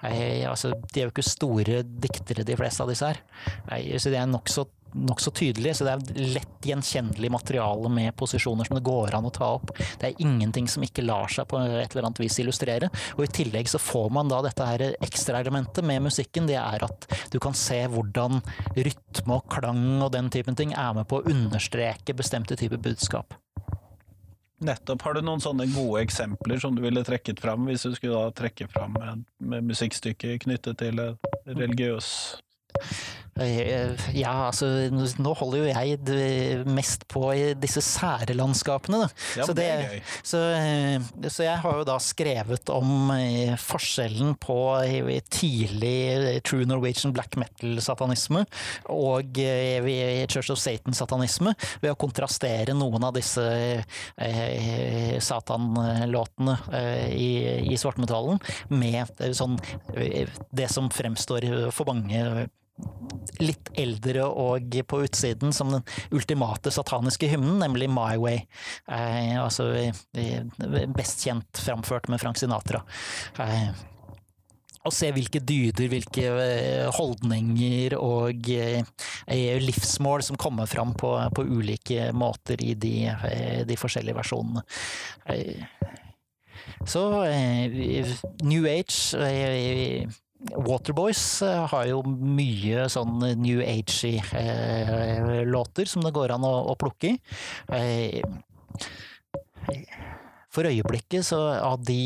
eh, 0.07 0.45
altså, 0.49 0.73
De 0.89 1.01
er 1.01 1.07
jo 1.07 1.13
ikke 1.13 1.25
store 1.27 1.83
diktere, 1.83 2.47
de 2.47 2.59
fleste 2.59 2.85
av 2.85 2.91
disse 2.91 3.09
her. 3.09 3.23
Så 3.99 4.11
det 4.11 4.19
er 4.19 4.29
nokså 4.29 4.67
nokså 4.93 5.31
tydelig, 5.31 5.75
så 5.77 5.85
det 5.85 5.93
er 5.93 6.29
lett 6.35 6.65
gjenkjennelig 6.65 7.31
materiale 7.31 7.91
med 7.93 8.15
posisjoner 8.17 8.67
som 8.67 8.77
det 8.77 8.85
går 8.85 9.15
an 9.17 9.27
å 9.29 9.33
ta 9.33 9.51
opp. 9.57 9.73
Det 9.99 10.09
er 10.09 10.23
ingenting 10.23 10.69
som 10.71 10.83
ikke 10.85 11.05
lar 11.05 11.29
seg 11.31 11.47
på 11.49 11.59
et 11.61 11.93
eller 11.93 12.09
annet 12.09 12.21
vis 12.23 12.39
illustrere. 12.41 12.89
Og 13.17 13.25
i 13.25 13.31
tillegg 13.39 13.69
så 13.71 13.81
får 13.81 14.09
man 14.15 14.31
da 14.31 14.41
dette 14.45 14.65
her 14.65 14.85
ekstraelementet 14.97 15.85
med 15.85 16.07
musikken, 16.09 16.49
det 16.49 16.57
er 16.61 16.85
at 16.85 17.09
du 17.33 17.39
kan 17.43 17.57
se 17.57 17.81
hvordan 17.91 18.41
rytme 18.77 19.37
og 19.37 19.45
klang 19.51 20.01
og 20.01 20.13
den 20.15 20.31
typen 20.33 20.57
ting 20.57 20.73
er 20.73 20.95
med 20.97 21.09
på 21.09 21.19
å 21.19 21.29
understreke 21.29 22.17
bestemte 22.17 22.57
typer 22.59 22.81
budskap. 22.81 23.37
Nettopp. 24.59 25.05
Har 25.05 25.15
du 25.15 25.21
noen 25.23 25.43
sånne 25.43 25.69
gode 25.71 26.03
eksempler 26.03 26.59
som 26.59 26.75
du 26.75 26.83
ville 26.83 27.03
trekket 27.07 27.39
fram, 27.39 27.67
hvis 27.69 27.85
du 27.87 27.95
skulle 27.95 28.19
da 28.19 28.35
trekke 28.35 28.67
fram 28.71 28.97
med, 28.97 29.23
med 29.39 29.69
musikkstykke 29.71 30.35
knyttet 30.43 30.81
til 30.81 30.99
religiøs 31.47 32.09
ja, 34.15 34.33
altså 34.49 34.67
nå 34.91 35.33
holder 35.37 35.63
jo 35.63 35.69
jeg 35.69 36.65
mest 36.69 37.05
på 37.11 37.23
i 37.35 37.43
disse 37.59 37.83
sære 37.85 38.35
landskapene, 38.37 39.03
da. 39.03 39.09
Ja, 39.39 39.47
så, 39.47 39.55
det 39.57 39.67
gøy. 39.69 39.99
så, 40.21 40.41
så, 41.27 41.45
jeg 41.45 41.57
har 41.63 41.79
jo 41.79 41.87
da 41.87 41.97
skrevet 42.03 42.71
om 42.73 43.11
forskjellen 43.61 44.35
på 44.41 44.59
tidlig 45.31 46.41
true 46.47 46.67
Norwegian 46.69 47.13
black 47.15 47.37
metal-satanisme 47.39 48.45
og 48.91 49.39
Church 49.39 50.51
of 50.51 50.59
Satan-satanisme, 50.61 51.55
ved 51.83 51.93
å 51.93 51.99
kontrastere 51.99 52.75
noen 52.77 53.05
av 53.07 53.15
disse 53.17 53.43
eh, 53.45 55.17
satanlåtene 55.23 56.57
eh, 56.73 57.07
i, 57.15 57.31
i 57.73 57.79
svartmetallen 57.79 58.39
med 58.73 59.23
sånn 59.35 59.57
det 60.55 60.69
som 60.71 60.89
fremstår 60.93 61.47
for 61.75 61.89
mange 61.89 62.47
litt 63.39 63.69
eldre 63.79 64.25
og 64.27 64.79
på 64.87 65.03
utsiden 65.05 65.53
som 65.55 65.71
den 65.71 65.85
ultimate 66.15 66.71
sataniske 66.73 67.29
hymnen, 67.31 67.59
nemlig 67.63 67.89
My 67.91 68.17
Way. 68.19 68.41
Eh, 68.91 69.37
altså 69.39 69.69
eh, 69.79 70.41
best 70.95 71.23
kjent 71.23 71.63
framført 71.63 72.09
med 72.11 72.21
Frank 72.21 72.41
Sinatra. 72.41 72.83
Eh, 73.39 73.71
og 74.87 74.95
se 74.95 75.09
hvilke 75.11 75.41
dyder, 75.43 75.89
hvilke 75.91 76.25
eh, 76.39 76.87
holdninger 76.95 77.97
og 77.99 78.47
eh, 78.53 79.59
livsmål 79.59 80.23
som 80.25 80.39
kommer 80.39 80.69
fram 80.71 80.93
på, 80.97 81.11
på 81.35 81.45
ulike 81.45 82.09
måter 82.15 82.63
i 82.63 82.73
de, 82.79 82.93
eh, 83.11 83.61
de 83.67 83.77
forskjellige 83.79 84.17
versjonene. 84.21 84.63
Så 86.87 87.01
New 88.47 88.65
Age 88.69 89.17
Waterboys 90.39 91.21
har 91.43 91.87
jo 91.89 91.99
mye 92.07 92.85
sånn 92.91 93.19
new 93.41 93.59
agey 93.59 94.21
eh, 94.39 95.43
som 95.89 96.05
det 96.05 96.13
går 96.15 96.35
an 96.37 96.47
å, 96.47 96.53
å 96.71 96.77
plukke 96.79 97.11
i. 97.11 97.17
Eh, 97.75 98.21
for 100.49 100.65
øyeblikket 100.65 101.27
så 101.27 101.39
av 101.61 101.83
de, 101.85 101.99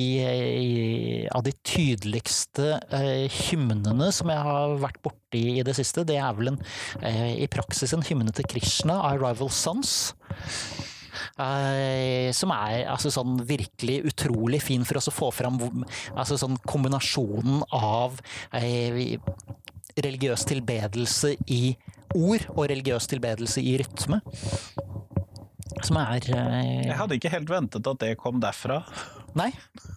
av 1.32 1.46
de 1.46 1.54
tydeligste 1.64 2.74
eh, 2.92 3.32
hymnene 3.32 4.10
som 4.16 4.32
jeg 4.34 4.46
har 4.50 4.76
vært 4.84 5.00
borti 5.06 5.44
i 5.60 5.64
det 5.66 5.78
siste, 5.78 6.04
det 6.08 6.18
er 6.20 6.36
vel 6.36 6.52
en, 6.52 6.60
eh, 7.02 7.38
i 7.46 7.48
praksis 7.52 7.96
en 7.96 8.04
hymne 8.04 8.36
til 8.36 8.48
Krishna, 8.52 9.00
av 9.08 9.22
Rival 9.24 9.52
Sons'. 9.54 10.14
Uh, 11.34 12.30
som 12.30 12.52
er 12.54 12.84
altså, 12.94 13.10
sånn 13.10 13.40
virkelig 13.50 14.04
utrolig 14.06 14.60
fin 14.62 14.84
for 14.86 15.00
oss 15.00 15.10
å 15.10 15.16
få 15.16 15.32
fram 15.34 15.58
altså, 16.14 16.38
sånn 16.38 16.60
kombinasjonen 16.70 17.64
av 17.74 18.20
uh, 18.54 19.00
religiøs 19.98 20.46
tilbedelse 20.50 21.34
i 21.50 21.74
ord 22.14 22.46
og 22.54 22.68
religiøs 22.70 23.10
tilbedelse 23.10 23.64
i 23.66 23.74
rytme. 23.82 24.22
Som 25.82 25.98
er 26.04 26.30
uh, 26.30 26.62
Jeg 26.62 27.00
hadde 27.02 27.18
ikke 27.18 27.34
helt 27.34 27.50
ventet 27.50 27.90
at 27.90 28.06
det 28.06 28.14
kom 28.22 28.38
derfra. 28.44 28.84
Nei. 29.34 29.50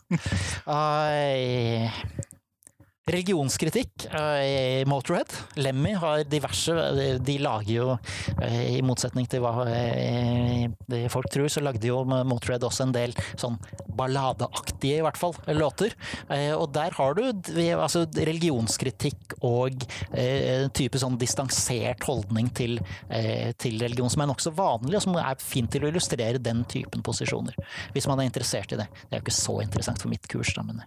Religionskritikk 3.07 4.09
i 4.11 4.83
Motorhead. 4.91 5.31
Lemmy 5.63 5.93
har 5.95 6.25
diverse 6.27 6.73
De 7.23 7.37
lager 7.39 7.71
jo, 7.71 7.93
i 8.43 8.81
motsetning 8.83 9.29
til 9.31 9.45
hva 9.45 9.53
folk 11.15 11.29
tror, 11.31 11.47
så 11.47 11.63
lagde 11.63 11.87
jo 11.87 12.01
Motorhead 12.03 12.67
også 12.67 12.89
en 12.89 12.95
del 12.97 13.15
sånn 13.39 13.61
balladeaktige, 13.97 14.99
i 14.99 15.05
hvert 15.07 15.21
fall, 15.21 15.37
låter. 15.55 15.95
Og 16.59 16.67
der 16.75 16.99
har 16.99 17.15
du 17.15 17.23
altså, 17.29 18.03
religionskritikk 18.11 19.39
og 19.47 19.87
en 20.11 20.75
type 20.75 20.99
sånn 20.99 21.21
distansert 21.23 22.03
holdning 22.11 22.51
til, 22.59 22.81
til 23.63 23.79
religion, 23.87 24.11
som 24.11 24.27
er 24.27 24.33
nokså 24.35 24.51
vanlig, 24.59 24.99
og 24.99 25.07
som 25.07 25.23
er 25.23 25.39
fint 25.47 25.71
til 25.71 25.87
å 25.87 25.95
illustrere 25.95 26.43
den 26.43 26.67
typen 26.67 27.07
posisjoner. 27.07 27.55
Hvis 27.95 28.11
man 28.11 28.19
er 28.19 28.33
interessert 28.33 28.75
i 28.75 28.83
det. 28.83 28.91
Det 29.07 29.15
er 29.15 29.23
jo 29.23 29.29
ikke 29.29 29.41
så 29.45 29.61
interessant 29.63 30.03
for 30.03 30.11
mitt 30.11 30.27
kurs, 30.27 30.57
da, 30.59 30.67
men 30.67 30.83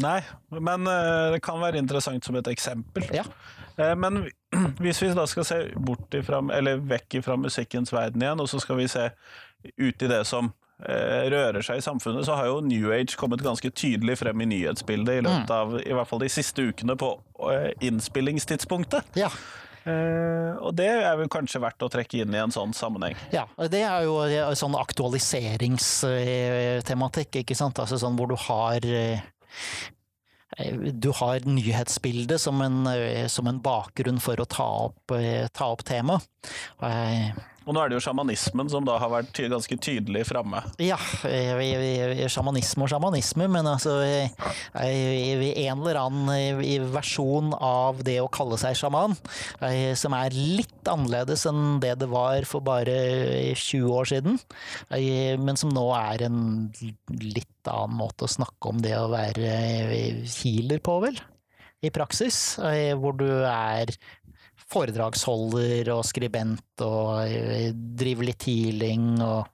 Nei, 0.00 0.20
men 0.56 0.88
det 1.32 1.42
kan 1.44 1.60
være 1.60 1.80
interessant 1.82 2.24
som 2.24 2.36
et 2.38 2.48
eksempel. 2.48 3.04
Ja. 3.12 3.26
Men 3.98 4.24
hvis 4.82 5.02
vi 5.02 5.12
da 5.16 5.26
skal 5.28 5.46
se 5.48 5.60
bort 5.76 6.14
ifra, 6.16 6.40
eller 6.56 6.80
vekk 6.80 7.20
ifra 7.20 7.36
musikkens 7.40 7.92
verden 7.92 8.24
igjen, 8.24 8.40
og 8.40 8.48
så 8.48 8.60
skal 8.62 8.80
vi 8.80 8.88
se 8.90 9.10
ut 9.76 10.02
i 10.02 10.10
det 10.10 10.24
som 10.28 10.52
rører 10.82 11.62
seg 11.62 11.78
i 11.78 11.84
samfunnet, 11.84 12.24
så 12.26 12.34
har 12.34 12.48
jo 12.50 12.62
New 12.66 12.90
Age 12.90 13.14
kommet 13.20 13.44
ganske 13.44 13.70
tydelig 13.70 14.16
frem 14.18 14.40
i 14.42 14.48
nyhetsbildet 14.50 15.20
i 15.20 15.22
løpet 15.22 15.52
av 15.54 15.76
i 15.78 15.92
hvert 15.94 16.10
fall 16.10 16.24
de 16.24 16.30
siste 16.32 16.64
ukene 16.66 16.96
på 16.98 17.12
innspillingstidspunktet. 17.86 19.12
Ja. 19.20 19.30
Uh, 19.82 20.54
og 20.62 20.76
det 20.78 20.86
er 20.94 21.16
vel 21.18 21.26
kanskje 21.32 21.58
verdt 21.62 21.82
å 21.82 21.88
trekke 21.90 22.18
inn 22.22 22.34
i 22.36 22.38
en 22.38 22.52
sånn 22.54 22.72
sammenheng? 22.76 23.16
Ja, 23.34 23.48
det 23.70 23.82
er 23.82 24.02
jo 24.06 24.14
sånn 24.58 24.74
aktualiseringstematikk, 24.78 27.36
ikke 27.42 27.56
sant. 27.58 27.78
Altså 27.82 27.96
sånn 27.98 28.16
hvor 28.18 28.28
du 28.30 28.36
har 28.38 28.78
du 30.92 31.08
har 31.16 31.46
nyhetsbildet 31.48 32.40
som 32.40 32.60
en, 32.60 32.84
som 33.32 33.46
en 33.48 33.60
bakgrunn 33.64 34.18
for 34.20 34.36
å 34.36 34.44
ta 34.44 34.66
opp, 34.88 35.14
ta 35.56 35.70
opp 35.72 35.84
temaet. 35.88 36.26
Og 37.62 37.74
nå 37.74 37.82
er 37.82 37.90
det 37.90 37.96
jo 37.98 38.02
sjamanismen 38.04 38.68
som 38.72 38.84
da 38.86 38.96
har 38.98 39.10
vært 39.12 39.38
ganske 39.52 39.76
tydelig 39.78 40.24
framme. 40.28 40.62
Ja, 40.82 40.98
sjamanisme 42.32 42.86
og 42.86 42.90
sjamanisme, 42.90 43.46
men 43.52 43.68
altså 43.70 43.98
en 44.02 45.78
eller 45.78 46.00
annen 46.00 46.90
versjon 46.94 47.52
av 47.58 48.02
det 48.06 48.18
å 48.22 48.30
kalle 48.32 48.58
seg 48.60 48.74
sjaman, 48.78 49.14
som 49.98 50.16
er 50.18 50.34
litt 50.34 50.90
annerledes 50.90 51.46
enn 51.50 51.78
det 51.82 51.94
det 52.02 52.08
var 52.10 52.42
for 52.48 52.60
bare 52.66 52.96
20 53.54 53.86
år 53.94 54.10
siden, 54.10 54.40
men 55.42 55.58
som 55.60 55.70
nå 55.74 55.86
er 55.98 56.26
en 56.26 56.40
litt 57.22 57.48
annen 57.70 57.94
måte 58.00 58.26
å 58.26 58.34
snakke 58.34 58.72
om 58.72 58.82
det 58.82 58.96
å 58.98 59.10
være 59.12 59.52
healer 60.26 60.82
på, 60.82 60.98
vel? 61.06 61.20
I 61.82 61.90
praksis, 61.90 62.36
hvor 63.02 63.14
du 63.18 63.26
er 63.42 63.90
foredragsholder 64.72 65.90
og 65.94 66.02
skribent 66.08 66.84
og 66.84 67.74
driver 67.98 68.26
litt 68.28 68.46
healing 68.48 69.20
og 69.22 69.46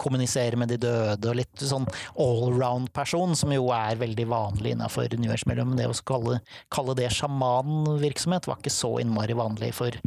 kommuniserer 0.00 0.58
med 0.60 0.72
de 0.72 0.80
døde 0.82 1.30
og 1.30 1.38
litt 1.38 1.64
sånn 1.70 1.88
allround-person, 2.18 3.36
som 3.38 3.52
jo 3.54 3.68
er 3.76 4.00
veldig 4.00 4.28
vanlig 4.30 4.74
innafor 4.76 5.12
New 5.18 5.32
Age-miljøet. 5.34 5.68
Men 5.68 5.80
det 5.80 5.90
å 5.90 5.98
kalle, 6.08 6.40
kalle 6.74 6.96
det 6.98 7.10
sjamanvirksomhet 7.16 8.48
var 8.48 8.62
ikke 8.62 8.74
så 8.74 8.96
innmari 9.02 9.36
vanlig 9.38 9.74
for, 9.76 9.98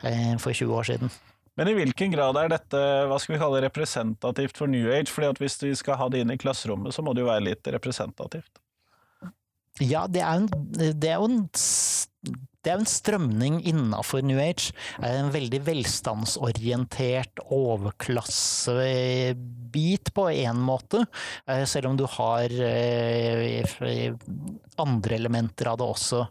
for 0.00 0.52
20 0.54 0.78
år 0.78 0.92
siden. 0.92 1.18
Men 1.58 1.72
i 1.72 1.74
hvilken 1.74 2.12
grad 2.14 2.36
er 2.38 2.52
dette 2.52 2.80
hva 3.10 3.16
skal 3.18 3.34
vi 3.34 3.40
kalle 3.42 3.64
representativt 3.64 4.60
for 4.60 4.70
New 4.70 4.92
Age? 4.94 5.10
Fordi 5.10 5.32
at 5.32 5.40
Hvis 5.42 5.58
vi 5.64 5.74
skal 5.74 5.98
ha 5.98 6.06
det 6.12 6.22
inn 6.22 6.30
i 6.30 6.38
klasserommet, 6.38 6.94
så 6.94 7.02
må 7.02 7.14
det 7.14 7.24
jo 7.24 7.32
være 7.32 7.48
litt 7.48 7.70
representativt. 7.74 8.60
Ja, 9.84 10.06
det 10.10 10.22
er, 10.24 10.42
en, 10.42 10.48
det 10.74 11.08
er 11.08 11.18
jo 11.20 11.26
en 11.28 11.44
det 12.66 12.72
er 12.72 12.78
en 12.82 12.88
strømning 12.90 13.60
innafor 13.70 14.24
New 14.26 14.40
Age. 14.42 14.72
En 15.04 15.30
veldig 15.32 15.60
velstandsorientert 15.64 17.38
overklassebit 17.54 20.12
på 20.12 20.30
én 20.34 20.56
måte. 20.66 21.04
Selv 21.70 21.86
om 21.92 21.96
du 21.96 22.04
har 22.18 22.48
andre 24.84 25.14
elementer 25.16 25.66
av 25.70 25.76
det 25.80 25.86
også. 25.86 26.26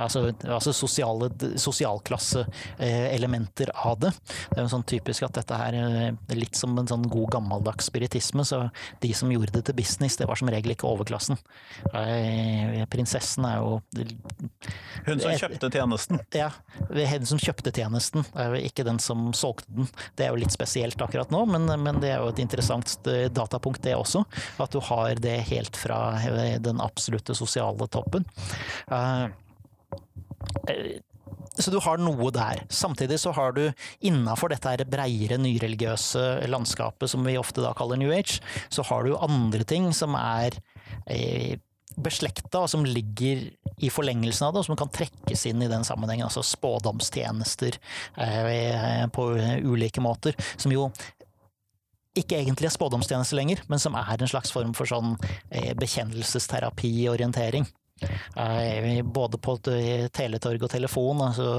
Altså, 0.00 0.32
altså 0.44 0.72
sosiale, 0.74 1.30
sosialklasseelementer 1.60 3.70
av 3.74 3.98
det. 4.00 4.10
Det 4.50 4.58
er 4.58 4.62
jo 4.64 4.68
sånn 4.72 4.86
typisk 4.88 5.22
at 5.26 5.34
dette 5.40 5.54
her 5.60 5.72
er 5.76 6.36
litt 6.36 6.56
som 6.58 6.78
en 6.80 6.88
sånn 6.88 7.08
god 7.10 7.28
gammeldags 7.36 7.84
spiritisme. 7.90 8.44
Så 8.46 8.56
de 9.02 9.12
som 9.16 9.32
gjorde 9.32 9.52
det 9.58 9.64
til 9.68 9.76
business, 9.78 10.16
det 10.20 10.28
var 10.30 10.36
som 10.40 10.50
regel 10.52 10.70
ikke 10.74 10.88
overklassen. 10.88 11.36
Prinsessen 12.90 13.44
er 13.48 13.56
jo 13.60 13.70
Hun 15.06 15.20
som 15.20 15.32
kjøpte 15.36 15.70
tjenesten? 15.72 16.16
Ja. 16.36 16.50
Hun 16.88 17.26
som 17.28 17.38
kjøpte 17.40 17.70
tjenesten, 17.74 18.20
ikke 18.60 18.86
den 18.88 18.98
som 19.02 19.18
solgte 19.36 19.70
den. 19.74 19.86
Det 20.16 20.24
er 20.26 20.30
jo 20.32 20.40
litt 20.40 20.54
spesielt 20.54 21.00
akkurat 21.02 21.30
nå, 21.32 21.40
men, 21.50 21.62
men 21.82 22.00
det 22.02 22.10
er 22.14 22.18
jo 22.22 22.28
et 22.32 22.42
interessant 22.42 22.88
datapunkt 23.34 23.82
det 23.84 23.94
også. 23.98 24.20
At 24.62 24.72
du 24.74 24.80
har 24.90 25.20
det 25.20 25.38
helt 25.50 25.76
fra 25.78 26.00
den 26.62 26.80
absolutte 26.82 27.34
sosiale 27.36 27.86
toppen. 27.92 28.24
Uh, 28.90 29.28
så 31.60 31.70
du 31.72 31.78
har 31.82 32.00
noe 32.00 32.30
der. 32.34 32.62
Samtidig 32.72 33.18
så 33.20 33.32
har 33.36 33.54
du 33.56 33.64
innafor 34.06 34.52
dette 34.52 34.86
breiere 34.88 35.38
nyreligiøse 35.40 36.46
landskapet 36.50 37.10
som 37.10 37.26
vi 37.26 37.38
ofte 37.40 37.64
da 37.64 37.74
kaller 37.76 38.00
New 38.00 38.12
Age, 38.14 38.40
så 38.72 38.84
har 38.86 39.04
du 39.04 39.18
andre 39.18 39.66
ting 39.68 39.90
som 39.96 40.16
er 40.18 40.56
eh, 41.10 41.58
beslekta, 42.00 42.62
og 42.62 42.70
som 42.70 42.86
ligger 42.86 43.48
i 43.80 43.90
forlengelsen 43.92 44.46
av 44.46 44.54
det, 44.54 44.62
og 44.62 44.68
som 44.68 44.78
kan 44.78 44.92
trekkes 44.94 45.46
inn 45.50 45.62
i 45.64 45.70
den 45.70 45.84
sammenhengen. 45.86 46.28
Altså 46.28 46.44
spådomstjenester 46.46 47.80
eh, 48.20 49.06
på 49.12 49.30
ulike 49.66 50.04
måter, 50.04 50.38
som 50.56 50.72
jo 50.74 50.88
ikke 52.18 52.40
egentlig 52.40 52.66
er 52.66 52.74
spådomstjeneste 52.74 53.36
lenger, 53.38 53.62
men 53.70 53.82
som 53.82 53.94
er 53.98 54.16
en 54.18 54.30
slags 54.30 54.50
form 54.54 54.72
for 54.76 54.88
sånn 54.90 55.14
eh, 55.50 55.74
bekjennelsesterapi-orientering. 55.78 57.68
Både 59.04 59.40
på 59.42 59.56
teletorg 60.14 60.66
og 60.66 60.72
telefon, 60.72 61.24
altså 61.28 61.50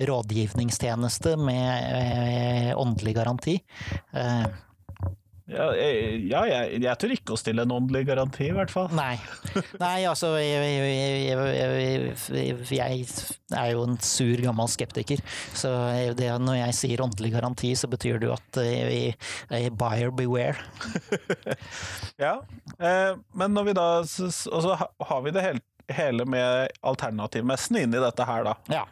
rådgivningstjeneste 0.00 1.36
med 1.40 1.90
eh, 1.94 2.70
åndelig 2.78 3.16
garanti. 3.16 3.58
Eh, 4.12 4.46
ja, 5.44 5.64
jeg, 5.76 6.20
ja 6.30 6.38
jeg, 6.48 6.78
jeg, 6.80 6.96
tør 7.00 7.10
ikke 7.12 7.34
å 7.34 7.36
stille 7.36 7.66
en 7.66 7.72
åndelig 7.74 8.06
garanti, 8.08 8.46
i 8.48 8.54
hvert 8.56 8.70
fall. 8.72 8.86
Nei, 8.96 9.18
Nei 9.82 10.06
altså 10.08 10.30
jeg, 10.40 10.70
jeg, 12.72 12.94
er 13.52 13.68
jo 13.74 13.82
en 13.84 13.98
sur, 14.00 14.40
gammel 14.40 14.70
skeptiker. 14.72 15.20
Så 15.52 15.68
det, 16.16 16.30
når 16.40 16.62
jeg 16.62 16.78
sier 16.80 17.04
åndelig 17.04 17.34
garanti, 17.36 17.74
så 17.76 17.92
betyr 17.92 18.22
det 18.22 18.30
jo 18.30 18.38
at 18.38 18.60
buyer 19.76 20.16
beware. 20.16 20.56
ja, 22.24 22.38
eh, 22.80 23.12
men 23.36 23.52
når 23.52 23.68
vi 23.68 23.76
da 23.76 23.86
Og 24.00 24.64
så 24.64 24.80
har 24.80 25.24
vi 25.26 25.34
det 25.34 25.44
helt 25.44 25.64
hele 25.92 26.26
med 26.28 26.72
alternativmessen 26.86 27.80
inn 27.82 27.96
i 27.96 28.02
dette 28.02 28.26
her, 28.28 28.46
da. 28.46 28.54
Ja. 28.72 28.84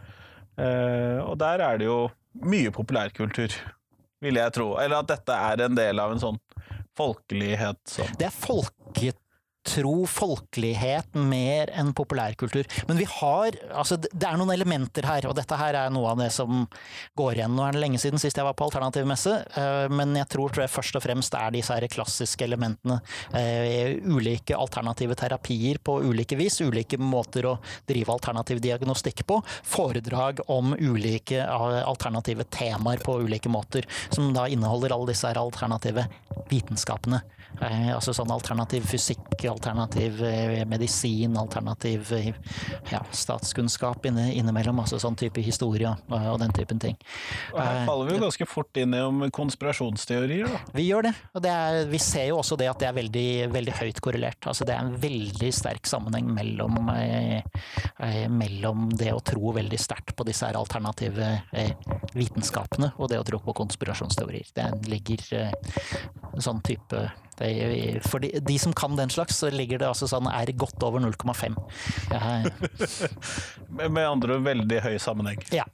Uh, 0.59 1.21
og 1.25 1.39
der 1.41 1.63
er 1.65 1.81
det 1.81 1.89
jo 1.89 1.99
mye 2.45 2.73
populærkultur, 2.75 3.55
vil 4.23 4.41
jeg 4.41 4.55
tro. 4.57 4.75
Eller 4.83 5.01
at 5.01 5.13
dette 5.13 5.37
er 5.51 5.65
en 5.67 5.79
del 5.79 6.03
av 6.03 6.15
en 6.15 6.23
sånn 6.23 6.41
folkelighet 6.99 7.81
som 7.89 8.09
Det 8.21 8.29
er 8.29 8.35
folket 8.35 9.22
tro, 9.67 10.07
folkelighet, 10.11 11.15
mer 11.15 11.71
enn 11.79 11.93
populærkultur. 11.97 12.69
Men 12.89 12.99
vi 13.01 13.07
har 13.19 13.59
Altså, 13.73 13.97
det 13.97 14.27
er 14.27 14.37
noen 14.39 14.53
elementer 14.53 15.07
her, 15.07 15.25
og 15.29 15.35
dette 15.37 15.57
her 15.59 15.77
er 15.79 15.93
noe 15.93 16.13
av 16.13 16.21
det 16.21 16.29
som 16.35 16.65
går 17.19 17.39
igjen. 17.39 17.55
Nå 17.57 17.65
er 17.65 17.75
det 17.75 17.83
lenge 17.83 18.01
siden 18.03 18.21
sist 18.21 18.37
jeg 18.39 18.47
var 18.47 18.57
på 18.59 18.67
alternativ 18.67 19.07
messe, 19.09 19.33
eh, 19.59 19.87
men 19.93 20.15
jeg 20.19 20.29
tror, 20.35 20.53
tror 20.53 20.65
jeg 20.65 20.73
først 20.73 20.99
og 20.99 21.05
fremst 21.05 21.37
er 21.39 21.55
disse 21.55 21.75
her 21.75 21.87
klassiske 21.91 22.47
elementene. 22.47 22.99
Eh, 23.39 23.99
ulike 24.05 24.57
alternative 24.59 25.17
terapier 25.19 25.81
på 25.83 25.99
ulike 26.05 26.39
vis, 26.39 26.61
ulike 26.63 27.01
måter 27.01 27.49
å 27.49 27.57
drive 27.89 28.15
alternativ 28.15 28.63
diagnostikk 28.63 29.25
på. 29.29 29.41
Foredrag 29.67 30.45
om 30.53 30.77
ulike 30.79 31.43
eh, 31.43 31.83
alternative 31.83 32.47
temaer 32.53 33.03
på 33.05 33.19
ulike 33.25 33.53
måter, 33.53 33.89
som 34.11 34.33
da 34.37 34.49
inneholder 34.53 34.95
alle 34.95 35.13
disse 35.13 35.29
her 35.29 35.41
alternative 35.43 36.07
vitenskapene. 36.51 37.23
Altså 37.63 38.15
sånn 38.17 38.31
alternativ 38.35 38.87
fysikk, 38.91 39.27
alternativ 39.51 40.23
eh, 40.27 40.63
medisin, 40.69 41.37
alternativ 41.39 42.13
eh, 42.17 42.31
ja, 42.91 43.03
statskunnskap 43.15 44.07
inne, 44.11 44.29
innimellom. 44.35 44.81
Altså 44.83 44.99
sånn 45.03 45.19
type 45.19 45.43
historie 45.45 45.93
og 46.13 46.39
den 46.43 46.53
typen 46.57 46.81
ting. 46.83 46.99
Og 47.53 47.61
her 47.61 47.85
faller 47.89 48.11
vi 48.11 48.17
jo 48.17 48.25
ganske 48.27 48.49
fort 48.51 48.83
inn 48.83 48.97
i 48.97 49.31
konspirasjonsteorier, 49.35 50.51
da. 50.51 50.61
Vi 50.75 50.87
gjør 50.89 51.09
det. 51.09 51.15
Og 51.37 51.45
det 51.45 51.53
er, 51.53 51.81
vi 51.91 52.01
ser 52.03 52.29
jo 52.31 52.41
også 52.41 52.59
det 52.61 52.69
at 52.71 52.83
det 52.83 52.89
er 52.89 52.97
veldig, 52.97 53.29
veldig 53.55 53.77
høyt 53.79 54.03
korrelert. 54.05 54.49
Altså 54.51 54.67
det 54.69 54.75
er 54.77 54.85
en 54.85 54.97
veldig 55.03 55.51
sterk 55.55 55.89
sammenheng 55.89 56.31
mellom, 56.35 56.79
eh, 56.97 57.43
eh 58.03 58.29
mellom 58.33 58.89
det 58.99 59.13
å 59.15 59.23
tro 59.25 59.53
veldig 59.57 59.81
sterkt 59.81 60.15
på 60.17 60.27
disse 60.29 60.49
her 60.49 60.59
alternative 60.59 61.33
eh, 61.53 61.75
vitenskapene 62.15 62.93
og 62.99 63.11
det 63.13 63.21
å 63.21 63.27
tro 63.27 63.41
på 63.43 63.57
konspirasjonsteorier. 63.63 64.53
Det 64.57 64.69
ligger 64.91 65.27
eh, 65.39 65.77
sånn 66.39 66.63
type 66.65 67.07
for 68.07 68.23
de, 68.23 68.33
de, 68.41 68.59
som 68.59 68.75
kan 68.77 68.97
den 68.99 69.11
slags, 69.11 69.39
så 69.43 69.51
ligger 69.53 69.83
det 69.83 69.89
altså 69.91 70.09
sånn 70.11 70.29
er 70.31 70.53
godt 70.57 70.83
over 70.87 71.03
0,5. 71.03 71.57
med 73.91 74.05
andre 74.05 74.39
veldig 74.45 74.83
høy 74.85 74.97
sammenheng. 75.03 75.43
Ja. 75.55 75.67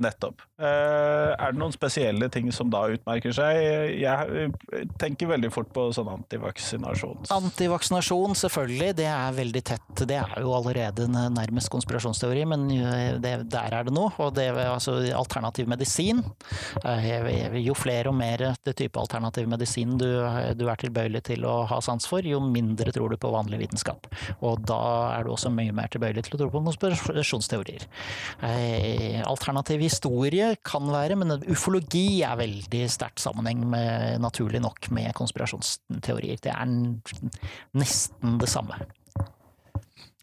Nettopp. 0.00 0.40
Eh, 0.60 1.30
er 1.32 1.54
det 1.54 1.60
noen 1.60 1.72
spesielle 1.72 2.28
ting 2.32 2.50
som 2.52 2.68
da 2.72 2.82
utmerker 2.92 3.32
seg? 3.32 3.60
Jeg 4.02 4.90
tenker 5.00 5.30
veldig 5.30 5.50
fort 5.54 5.70
på 5.72 5.86
sånn 5.96 6.10
antivaksinasjon. 6.12 7.30
Antivaksinasjon, 7.32 8.36
selvfølgelig. 8.36 8.90
Det 9.00 9.08
er 9.08 9.38
veldig 9.38 9.62
tett. 9.72 10.04
Det 10.04 10.18
er 10.20 10.34
jo 10.44 10.52
allerede 10.56 11.06
nærmest 11.08 11.72
konspirasjonsteori, 11.72 12.44
men 12.50 12.66
det, 13.24 13.32
der 13.52 13.76
er 13.78 13.88
det 13.88 13.94
noe. 13.96 14.12
Og 14.20 14.34
det 14.36 14.50
altså 14.52 14.98
alternativ 15.16 15.70
medisin. 15.70 16.20
Eh, 16.84 17.56
jo 17.64 17.76
flere 17.78 18.12
og 18.12 18.18
mer 18.20 18.50
det 18.66 18.76
type 18.76 19.00
alternativ 19.00 19.48
medisin 19.50 19.96
du, 20.00 20.06
du 20.58 20.66
er 20.68 20.80
tilbøyelig 20.80 21.24
til 21.30 21.46
å 21.48 21.62
ha 21.70 21.80
sans 21.84 22.04
for, 22.10 22.26
jo 22.26 22.40
mindre 22.44 22.92
tror 22.92 23.12
du 23.12 23.20
på 23.20 23.32
vanlig 23.32 23.62
vitenskap. 23.64 24.10
Og 24.44 24.60
da 24.68 24.80
er 25.16 25.24
du 25.24 25.32
også 25.32 25.52
mye 25.54 25.72
mer 25.76 25.88
tilbøyelig 25.92 26.26
til 26.26 26.36
å 26.36 26.42
tro 26.42 26.50
på 26.52 26.64
konspirasjonsteorier. 26.68 27.88
Eh, 28.44 29.20
alternativ 29.24 29.80
historie 29.88 30.49
kan 30.66 30.86
være, 30.92 31.16
men 31.20 31.38
ufologi 31.50 32.22
er 32.26 32.38
veldig 32.40 32.84
sterkt 32.92 33.22
sammenheng 33.22 33.64
med, 33.72 34.20
naturlig 34.22 34.62
nok, 34.64 34.90
med 34.94 35.12
konspirasjonsteorier. 35.18 36.40
Det 36.42 36.54
er 36.54 36.72
nesten 37.78 38.40
det 38.40 38.50
samme. 38.50 38.80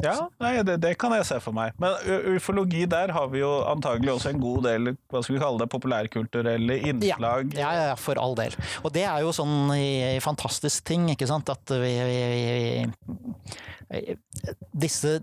Ja, 0.03 0.27
nei, 0.37 0.59
det, 0.61 0.75
det, 0.83 0.91
kan 1.01 1.13
jeg 1.15 1.25
se 1.25 1.39
for 1.41 1.55
meg. 1.57 1.73
Men 1.81 1.95
ufologi, 2.35 2.83
der 2.89 3.09
har 3.15 3.31
vi 3.31 3.41
jo 3.41 3.49
antagelig 3.65 4.11
også 4.13 4.29
en 4.29 4.43
god 4.43 4.67
del 4.67 4.91
hva 4.93 5.23
skal 5.25 5.35
vi 5.35 5.41
kalle 5.41 5.63
det, 5.63 5.69
populærkulturelle 5.73 6.77
innslag. 6.91 7.55
Ja, 7.57 7.71
ja, 7.73 7.87
ja 7.89 7.95
for 7.97 8.21
all 8.21 8.37
del. 8.37 8.53
Og 8.85 8.93
det 8.93 9.07
er 9.09 9.25
jo 9.25 9.33
sånn 9.33 9.73
fantastisk 10.21 10.85
ting, 10.85 11.09
ikke 11.15 11.29
sant, 11.29 11.49
at 11.49 11.73
vi, 11.81 11.95
vi, 12.11 12.21
vi 13.89 14.17
disse 14.85 15.17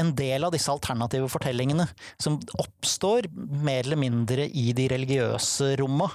en 0.00 0.12
del 0.18 0.46
av 0.46 0.54
disse 0.54 0.72
alternative 0.72 1.28
fortellingene 1.32 1.88
som 2.22 2.38
oppstår 2.60 3.30
mer 3.32 3.84
eller 3.84 4.00
mindre 4.00 4.48
i 4.48 4.70
de 4.76 4.88
religiøse 4.92 5.74
romma, 5.80 6.10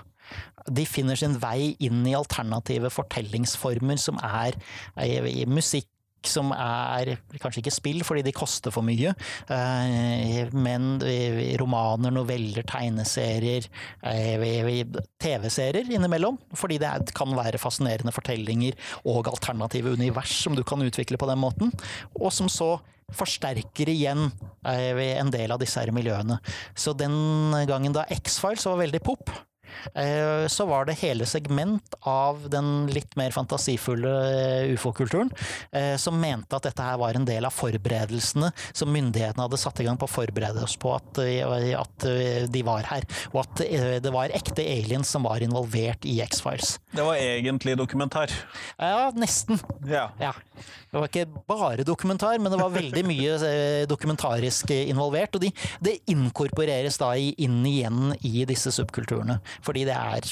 de 0.69 0.85
finner 0.87 1.17
sin 1.19 1.35
vei 1.41 1.73
inn 1.83 2.03
i 2.07 2.15
alternative 2.17 2.91
fortellingsformer 2.93 3.99
som 3.99 4.19
er 4.23 4.57
i 5.01 5.45
musikk, 5.49 5.89
som 6.27 6.51
er 6.53 7.15
kanskje 7.41 7.63
ikke 7.63 7.73
spill 7.73 8.03
fordi 8.05 8.23
de 8.25 8.33
koster 8.35 8.73
for 8.73 8.85
mye, 8.85 9.13
eh, 9.51 10.51
men 10.53 11.01
romaner, 11.61 12.13
noveller, 12.13 12.65
tegneserier, 12.67 13.67
eh, 14.03 14.85
TV-serier 15.21 15.91
innimellom. 15.91 16.39
Fordi 16.57 16.79
det 16.81 17.13
kan 17.17 17.33
være 17.37 17.61
fascinerende 17.61 18.13
fortellinger 18.15 18.77
og 19.05 19.31
alternative 19.31 19.95
univers 19.97 20.33
som 20.43 20.55
du 20.55 20.63
kan 20.63 20.81
utvikle 20.81 21.17
på 21.17 21.29
den 21.29 21.41
måten. 21.41 21.73
Og 22.19 22.31
som 22.33 22.49
så 22.51 22.75
forsterker 23.11 23.89
igjen 23.91 24.29
eh, 24.65 25.17
en 25.17 25.31
del 25.33 25.51
av 25.51 25.61
disse 25.61 25.81
her 25.81 25.91
miljøene. 25.95 26.39
Så 26.75 26.93
den 26.97 27.51
gangen 27.67 27.95
da 27.95 28.05
X-Files 28.11 28.67
var 28.69 28.79
veldig 28.79 29.01
pop, 29.03 29.31
så 30.51 30.65
var 30.69 30.85
det 30.85 30.99
hele 31.01 31.25
segment 31.25 31.95
av 32.07 32.49
den 32.49 32.87
litt 32.91 33.15
mer 33.19 33.31
fantasifulle 33.35 34.11
eh, 34.31 34.73
ufo-kulturen 34.73 35.31
eh, 35.71 35.95
som 35.97 36.19
mente 36.21 36.55
at 36.55 36.67
dette 36.67 36.85
her 36.85 36.99
var 37.01 37.17
en 37.17 37.27
del 37.27 37.45
av 37.47 37.55
forberedelsene 37.55 38.51
som 38.71 38.91
myndighetene 38.93 39.45
hadde 39.45 39.59
satt 39.61 39.81
i 39.81 39.87
gang 39.87 39.99
på 39.99 40.07
å 40.09 40.11
forberede 40.11 40.63
oss 40.65 40.77
på 40.81 40.93
at, 40.95 41.21
at 41.21 42.07
de 42.51 42.63
var 42.65 42.87
her. 42.89 43.05
Og 43.33 43.41
at 43.43 43.63
det 44.03 44.13
var 44.13 44.33
ekte 44.35 44.65
aliens 44.65 45.09
som 45.11 45.25
var 45.27 45.43
involvert 45.43 46.05
i 46.09 46.19
X-Files. 46.23 46.77
Det 46.91 47.05
var 47.05 47.19
egentlig 47.19 47.77
dokumentar? 47.79 48.31
Ja, 48.77 49.11
nesten. 49.15 49.59
Ja. 49.87 50.09
ja. 50.19 50.33
Det 50.91 50.99
var 50.99 51.07
ikke 51.07 51.43
bare 51.47 51.85
dokumentar, 51.87 52.37
men 52.39 52.51
det 52.51 52.59
var 52.59 52.73
veldig 52.73 53.03
mye 53.07 53.53
dokumentarisk 53.91 54.73
involvert. 54.75 55.37
Og 55.37 55.45
de, 55.45 55.51
det 55.83 55.99
inkorporeres 56.11 56.99
da 57.01 57.13
inn 57.15 57.61
igjen 57.67 58.15
i 58.27 58.45
disse 58.49 58.73
subkulturene. 58.75 59.39
Fordi 59.65 59.85
det 59.89 59.97
er 59.97 60.25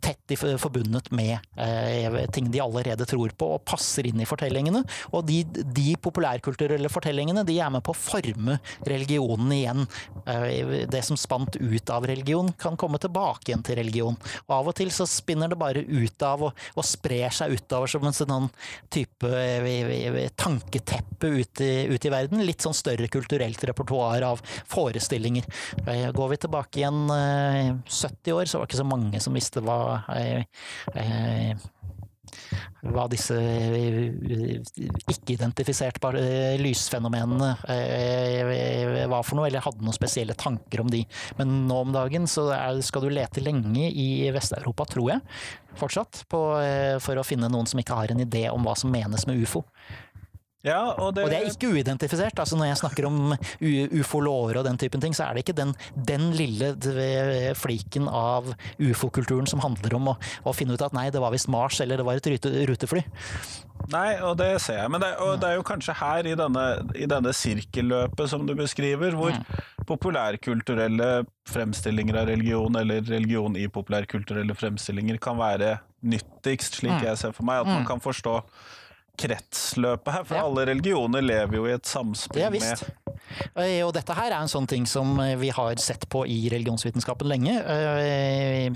tett 0.00 0.34
forbundet 0.60 1.10
med 1.10 1.38
eh, 1.56 2.26
ting 2.32 2.50
de 2.50 2.60
allerede 2.60 3.06
tror 3.08 3.32
på 3.36 3.48
og 3.56 3.64
passer 3.66 4.06
inn 4.08 4.20
i 4.22 4.28
fortellingene. 4.28 4.82
Og 5.16 5.24
de, 5.28 5.40
de 5.44 5.94
populærkulturelle 6.00 6.90
fortellingene 6.92 7.44
de 7.48 7.58
er 7.60 7.72
med 7.72 7.84
på 7.86 7.94
å 7.94 7.98
forme 7.98 8.58
religionen 8.86 9.52
igjen. 9.56 9.86
Eh, 10.26 10.86
det 10.90 11.02
som 11.06 11.18
spant 11.18 11.56
ut 11.58 11.92
av 11.94 12.06
religion, 12.08 12.52
kan 12.58 12.78
komme 12.80 13.00
tilbake 13.02 13.50
igjen 13.50 13.64
til 13.66 13.80
religion. 13.80 14.18
Og 14.46 14.54
av 14.58 14.70
og 14.72 14.78
til 14.78 14.92
så 14.94 15.06
spinner 15.08 15.50
det 15.50 15.60
bare 15.60 15.82
ut 15.82 16.26
av 16.26 16.48
og, 16.48 16.64
og 16.76 16.86
sprer 16.86 17.34
seg 17.34 17.56
utover 17.56 17.90
som 17.90 18.06
en 18.06 18.16
sånn 18.16 18.50
type 18.92 19.28
eh, 19.28 20.28
tanketeppe 20.38 21.32
ut 21.38 21.64
i, 21.64 21.72
ut 21.90 22.04
i 22.04 22.14
verden. 22.14 22.44
Litt 22.46 22.64
sånn 22.64 22.76
større 22.76 23.10
kulturelt 23.12 23.64
repertoar 23.68 24.24
av 24.28 24.44
forestillinger. 24.68 25.46
Går 26.14 26.32
vi 26.32 26.40
tilbake 26.44 26.80
igjen 26.80 27.06
70 27.86 28.36
år, 28.36 28.44
så 28.48 28.58
var 28.58 28.66
det 28.66 28.72
ikke 28.72 28.82
så 28.82 28.88
mange 28.88 29.20
som 29.24 29.36
visste 29.36 29.64
hva 29.64 29.78
hva 32.88 33.06
disse 33.10 33.34
ikke-identifiserte 35.08 36.10
lysfenomenene 36.60 37.50
var 39.10 39.22
for 39.26 39.34
noe, 39.38 39.48
eller 39.48 39.64
hadde 39.64 39.84
noen 39.84 39.96
spesielle 39.96 40.36
tanker 40.38 40.82
om 40.84 40.90
de. 40.92 41.02
Men 41.40 41.46
nå 41.68 41.76
om 41.86 41.94
dagen 41.94 42.28
så 42.30 42.42
skal 42.84 43.04
du 43.04 43.10
lete 43.12 43.44
lenge 43.44 43.90
i 43.90 44.30
Vest-Europa, 44.34 44.84
tror 44.94 45.08
jeg, 45.14 45.20
fortsatt, 45.78 46.12
på, 46.30 46.40
for 47.04 47.14
å 47.18 47.26
finne 47.26 47.50
noen 47.52 47.68
som 47.70 47.80
ikke 47.82 47.98
har 47.98 48.08
en 48.14 48.24
idé 48.24 48.44
om 48.52 48.62
hva 48.66 48.74
som 48.78 48.92
menes 48.92 49.26
med 49.28 49.40
ufo. 49.42 49.64
Ja, 50.66 50.80
og, 50.98 51.12
det... 51.14 51.22
og, 51.22 51.30
det... 51.30 51.38
er 51.38 51.52
ikke 51.52 51.70
uidentifisert. 51.70 52.38
altså 52.38 52.56
Når 52.58 52.72
jeg 52.72 52.80
snakker 52.80 53.06
om 53.06 53.34
ufo-lover 54.00 54.58
og 54.58 54.66
den 54.66 54.78
typen 54.80 55.00
ting, 55.00 55.14
så 55.14 55.28
er 55.28 55.36
det 55.36 55.44
ikke 55.44 55.54
den, 55.60 55.74
den 55.94 56.32
lille 56.34 56.72
fliken 57.54 58.08
av 58.10 58.50
ufo-kulturen 58.82 59.46
som 59.46 59.62
handler 59.62 59.94
om 59.94 60.10
å, 60.14 60.16
å, 60.42 60.54
finne 60.56 60.74
ut 60.74 60.82
at 60.82 60.96
nei, 60.96 61.08
det 61.14 61.22
var 61.22 61.34
visst 61.34 61.50
Mars 61.52 61.78
eller 61.84 62.00
det 62.00 62.06
var 62.08 62.18
et 62.18 62.26
rute, 62.32 62.52
rutefly. 62.72 63.04
Nei, 63.92 64.18
og 64.26 64.34
det 64.40 64.50
ser 64.64 64.80
jeg. 64.80 64.90
Men 64.90 65.04
det, 65.04 65.12
det 65.38 65.52
er 65.52 65.60
jo 65.60 65.66
kanskje 65.68 65.94
her 66.00 66.26
i 66.26 66.34
denne, 66.38 66.64
i 66.98 67.06
denne 67.08 67.34
sirkelløpet 67.36 68.32
som 68.34 68.42
du 68.48 68.56
beskriver, 68.58 69.14
hvor 69.14 69.30
mm. 69.36 69.62
populærkulturelle 69.86 71.12
fremstillinger 71.48 72.18
av 72.24 72.32
religion, 72.32 72.80
eller 72.82 73.06
religion 73.06 73.54
i 73.56 73.68
populærkulturelle 73.70 74.58
fremstillinger, 74.58 75.22
kan 75.22 75.38
være 75.38 75.76
nyttigst, 76.02 76.82
slik 76.82 76.98
mm. 76.98 77.06
jeg 77.06 77.22
ser 77.22 77.38
for 77.38 77.46
meg. 77.46 77.62
At 77.62 77.70
man 77.70 77.86
mm. 77.86 77.88
kan 77.94 78.02
forstå 78.02 78.40
kretsløpet 79.18 80.14
her, 80.14 80.24
for 80.28 80.38
ja. 80.38 80.46
alle 80.46 80.66
religioner 80.70 81.24
lever 81.24 81.58
jo 81.58 81.66
i 81.68 81.74
et 81.76 81.86
samspill 81.86 82.50
med 82.54 83.07
og 83.84 83.92
dette 83.96 84.14
her 84.16 84.32
er 84.32 84.38
en 84.40 84.50
sånn 84.50 84.68
ting 84.70 84.86
som 84.88 85.18
eh, 85.22 85.34
vi 85.40 85.50
har 85.54 85.78
sett 85.82 86.06
på 86.10 86.24
i 86.28 86.38
religionsvitenskapen 86.52 87.28
lenge. 87.30 87.54
Eh, 87.58 88.68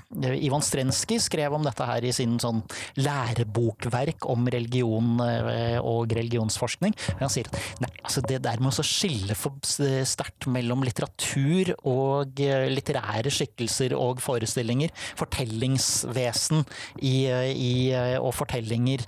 Ivan 0.42 0.64
Strenskij 0.64 1.20
skrev 1.22 1.56
om 1.56 1.66
dette 1.66 1.86
her 1.88 2.04
i 2.04 2.12
sin 2.14 2.38
sånn 2.42 2.62
lærebokverk 3.00 4.26
om 4.30 4.46
religion 4.52 5.20
og 5.22 6.12
religionsforskning. 6.16 6.94
Han 7.20 7.32
sier 7.32 7.48
at 7.50 7.58
nei, 7.82 7.90
altså 8.02 8.22
det 8.26 8.40
der 8.44 8.62
med 8.62 8.72
å 8.72 8.86
skille 8.86 9.36
for 9.38 9.58
sterkt 9.62 10.48
mellom 10.52 10.84
litteratur 10.86 11.72
og 11.88 12.40
litterære 12.40 13.32
skikkelser 13.32 13.94
og 13.96 14.22
forestillinger, 14.24 14.92
fortellingsvesen 15.18 16.64
i, 17.02 17.16
i, 17.52 17.72
og 18.18 18.32
fortellinger 18.36 19.04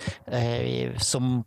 som 1.02 1.42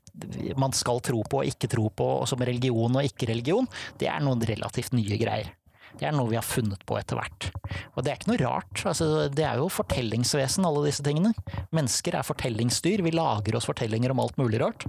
man 0.59 0.73
skal 0.75 1.01
tro 1.05 1.21
på 1.27 1.41
og 1.41 1.49
ikke 1.49 1.69
tro 1.71 1.87
på, 1.93 2.09
som 2.29 2.41
religion 2.41 2.99
og 2.99 3.07
ikke 3.07 3.29
religion, 3.29 3.67
det 3.99 4.09
er 4.11 4.23
noen 4.23 4.43
relativt 4.47 4.95
nye 4.97 5.19
greier. 5.21 5.53
Det 5.97 6.07
er 6.07 6.15
noe 6.15 6.29
vi 6.29 6.37
har 6.37 6.45
funnet 6.45 6.83
på 6.87 6.97
etter 6.99 7.17
hvert. 7.17 7.49
Og 7.95 8.03
det 8.03 8.11
er 8.11 8.19
ikke 8.19 8.31
noe 8.31 8.41
rart. 8.41 8.83
Altså, 8.87 9.07
det 9.33 9.45
er 9.47 9.59
jo 9.61 9.69
fortellingsvesen, 9.71 10.65
alle 10.67 10.85
disse 10.85 11.03
tingene. 11.05 11.33
Mennesker 11.75 12.17
er 12.17 12.27
fortellingsdyr. 12.27 13.03
Vi 13.05 13.13
lager 13.15 13.57
oss 13.57 13.67
fortellinger 13.69 14.13
om 14.13 14.21
alt 14.23 14.37
mulig 14.39 14.61
rart. 14.61 14.85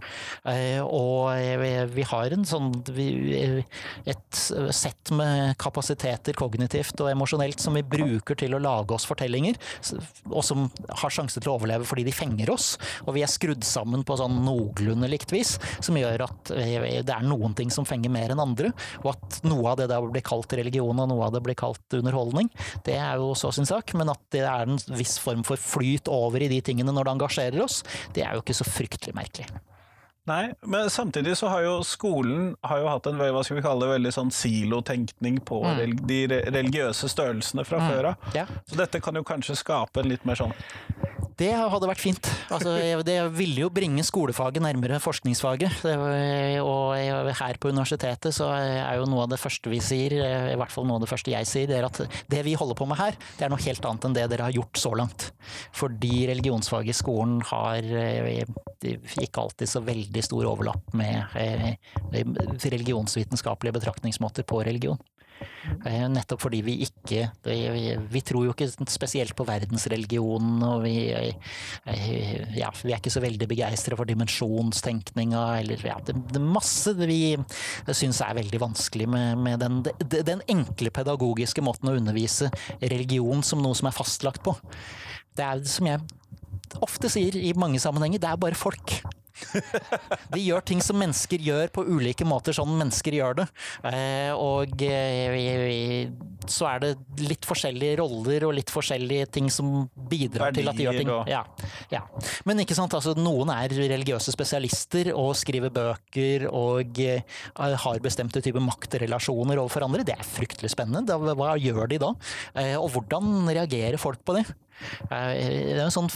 Eh, 0.48 0.80
og 0.84 1.32
vi 1.94 2.06
har 2.10 2.34
en 2.34 2.46
sånn 2.48 2.70
et 4.08 4.42
sett 4.74 5.12
med 5.16 5.56
kapasiteter 5.60 6.36
kognitivt 6.38 7.00
og 7.02 7.10
emosjonelt 7.12 7.62
som 7.62 7.76
vi 7.78 7.84
bruker 7.86 8.38
til 8.38 8.56
å 8.56 8.62
lage 8.62 8.94
oss 8.96 9.06
fortellinger, 9.08 9.58
og 10.30 10.42
som 10.44 10.68
har 11.00 11.14
sjanse 11.14 11.40
til 11.40 11.50
å 11.50 11.56
overleve 11.58 11.86
fordi 11.88 12.04
de 12.06 12.14
fenger 12.14 12.52
oss. 12.52 12.70
Og 13.06 13.14
vi 13.16 13.24
er 13.24 13.32
skrudd 13.32 13.64
sammen 13.66 14.04
på 14.06 14.18
sånn 14.20 14.40
noenlunde 14.44 15.10
likt 15.10 15.32
vis, 15.34 15.56
som 15.84 15.98
gjør 15.98 16.26
at 16.28 16.52
det 16.52 17.14
er 17.14 17.26
noen 17.26 17.56
ting 17.58 17.72
som 17.74 17.86
fenger 17.88 18.12
mer 18.12 18.34
enn 18.34 18.42
andre, 18.42 18.72
og 19.02 19.12
at 19.14 19.40
noe 19.48 19.72
av 19.72 19.80
det 19.80 19.88
der 19.90 20.08
blir 20.12 20.24
kalt 20.26 20.52
religion 20.58 20.97
og 21.02 21.10
noe 21.12 21.28
av 21.28 21.36
det 21.36 21.44
blir 21.46 21.58
kalt 21.58 21.98
underholdning, 21.98 22.50
det 22.86 22.98
er 22.98 23.22
jo 23.22 23.32
så 23.38 23.52
sin 23.54 23.68
sak. 23.68 23.94
Men 23.98 24.12
at 24.12 24.22
det 24.34 24.44
er 24.48 24.66
en 24.68 24.80
viss 24.98 25.18
form 25.22 25.44
for 25.46 25.60
flyt 25.60 26.10
over 26.12 26.42
i 26.44 26.50
de 26.50 26.60
tingene 26.64 26.94
når 26.94 27.08
det 27.08 27.16
engasjerer 27.16 27.64
oss, 27.64 27.82
det 28.16 28.26
er 28.26 28.36
jo 28.36 28.44
ikke 28.44 28.56
så 28.58 28.68
fryktelig 28.68 29.16
merkelig. 29.16 29.48
Nei, 30.28 30.52
men 30.60 30.90
samtidig 30.90 31.38
så 31.40 31.48
har 31.48 31.62
jo 31.64 31.78
skolen 31.86 32.50
har 32.60 32.82
jo 32.82 32.88
hatt 32.90 33.06
en 33.08 33.16
hva 33.16 33.40
skal 33.46 33.56
vi 33.56 33.64
kalle 33.64 33.86
det, 33.86 33.94
veldig 33.94 34.10
sånn 34.12 34.32
silotenkning 34.34 35.38
på 35.48 35.62
mm. 35.64 35.94
de 36.08 36.18
religiøse 36.52 37.08
størrelsene 37.08 37.64
fra 37.64 37.80
mm. 37.80 37.88
før 37.88 38.10
av. 38.10 38.28
Ja. 38.36 38.44
Så 38.68 38.76
dette 38.76 39.00
kan 39.00 39.16
jo 39.16 39.24
kanskje 39.24 39.56
skape 39.56 40.02
en 40.02 40.10
litt 40.12 40.28
mer 40.28 40.36
sånn 40.36 40.52
det 41.38 41.50
hadde 41.54 41.88
vært 41.90 42.02
fint. 42.02 42.30
Altså, 42.50 42.74
det 43.06 43.16
ville 43.36 43.62
jo 43.62 43.70
bringe 43.72 44.02
skolefaget 44.06 44.62
nærmere 44.64 44.98
forskningsfaget. 45.02 45.84
Og 46.62 47.34
her 47.38 47.60
på 47.60 47.70
universitetet 47.70 48.34
så 48.34 48.50
er 48.58 48.98
jo 48.98 49.06
noe 49.10 49.26
av 49.26 49.32
det 49.32 49.40
første 49.40 49.70
vi 49.70 49.80
sier, 49.84 50.16
i 50.18 50.56
hvert 50.58 50.74
fall 50.74 50.88
noe 50.88 50.98
av 50.98 51.06
det 51.06 51.10
første 51.10 51.34
jeg 51.34 51.48
sier, 51.48 51.68
det 51.70 51.78
er 51.78 51.86
at 51.88 52.02
det 52.30 52.42
vi 52.46 52.56
holder 52.58 52.78
på 52.78 52.88
med 52.90 52.98
her, 53.00 53.18
det 53.38 53.46
er 53.46 53.52
noe 53.52 53.62
helt 53.62 53.86
annet 53.90 54.08
enn 54.08 54.16
det 54.16 54.26
dere 54.32 54.48
har 54.48 54.56
gjort 54.56 54.80
så 54.80 54.94
langt. 54.98 55.28
Fordi 55.76 56.26
religionsfaget 56.30 56.94
i 56.94 56.98
skolen 56.98 57.38
har 57.52 57.86
ikke 58.82 59.44
alltid 59.44 59.70
så 59.70 59.82
veldig 59.84 60.24
stor 60.24 60.48
overlapp 60.50 60.94
med 60.98 61.38
eh, 61.38 61.70
religionsvitenskapelige 62.74 63.78
betraktningsmåter 63.78 64.46
på 64.48 64.62
religion. 64.66 64.98
Eh, 65.86 66.04
nettopp 66.10 66.40
fordi 66.42 66.60
vi 66.64 66.74
ikke 66.86 67.26
Vi 67.44 68.22
tror 68.26 68.46
jo 68.46 68.54
ikke 68.54 68.68
spesielt 68.90 69.34
på 69.36 69.46
verdensreligionen, 69.46 70.62
og 70.64 70.82
vi, 70.84 71.10
eh, 71.12 72.54
ja, 72.56 72.70
vi 72.82 72.92
er 72.92 72.98
ikke 72.98 73.12
så 73.12 73.22
veldig 73.22 73.48
begeistra 73.50 73.96
for 73.98 74.08
dimensjonstenkninga, 74.08 75.44
eller 75.60 75.84
ja, 75.86 75.98
det 76.04 76.16
er 76.16 76.44
masse 76.44 76.94
vi 76.98 77.36
syns 77.92 78.22
er 78.24 78.38
veldig 78.38 78.60
vanskelig 78.60 79.08
med, 79.08 79.38
med 79.44 79.60
den, 79.62 79.82
den 80.08 80.42
enkle 80.48 80.92
pedagogiske 80.94 81.62
måten 81.64 81.92
å 81.92 81.96
undervise 81.98 82.50
religion 82.80 83.44
som 83.46 83.62
noe 83.62 83.76
som 83.78 83.90
er 83.90 83.96
fastlagt 83.96 84.42
på. 84.46 84.56
Det 85.38 85.46
er 85.46 85.62
som 85.68 85.86
jeg 85.86 86.02
ofte 86.84 87.10
sier 87.12 87.36
i 87.38 87.54
mange 87.56 87.80
sammenhenger, 87.82 88.20
det 88.22 88.30
er 88.30 88.40
bare 88.40 88.58
folk. 88.58 88.98
De 90.34 90.40
gjør 90.42 90.64
ting 90.66 90.80
som 90.84 90.98
mennesker 90.98 91.42
gjør 91.44 91.70
på 91.74 91.84
ulike 91.88 92.26
måter, 92.28 92.56
sånn 92.56 92.74
mennesker 92.78 93.16
gjør 93.18 93.40
det. 93.40 93.46
Eh, 93.90 94.32
og 94.34 94.84
eh, 94.84 96.10
så 96.48 96.68
er 96.70 96.82
det 96.84 96.92
litt 97.28 97.48
forskjellige 97.48 97.98
roller 98.00 98.46
og 98.48 98.54
litt 98.56 98.72
forskjellige 98.72 99.28
ting 99.38 99.50
som 99.52 99.86
bidrar 100.10 100.48
Verdier, 100.48 100.62
til 100.62 100.70
at 100.72 100.78
de 100.78 100.86
gjør 100.86 100.98
ting. 101.00 101.12
Ja, 101.30 101.42
ja. 101.92 102.02
Men 102.48 102.62
ikke 102.64 102.76
sant, 102.78 102.96
altså, 102.96 103.14
noen 103.18 103.52
er 103.54 103.74
religiøse 103.78 104.32
spesialister 104.34 105.12
og 105.14 105.34
skriver 105.38 105.72
bøker 105.74 106.48
og 106.50 107.02
eh, 107.04 107.38
har 107.84 108.02
bestemte 108.04 108.42
typer 108.44 108.64
maktrelasjoner 108.64 109.60
overfor 109.60 109.86
andre. 109.88 110.06
Det 110.08 110.16
er 110.16 110.26
fryktelig 110.26 110.72
spennende. 110.74 111.18
Hva 111.38 111.54
gjør 111.60 111.90
de 111.90 112.00
da? 112.02 112.14
Og 112.78 112.90
hvordan 112.94 113.48
reagerer 113.50 114.00
folk 114.00 114.22
på 114.26 114.38
det? 114.38 114.44
Det 115.08 115.18
er 115.18 115.84
en 115.84 115.94
sånn 115.94 116.10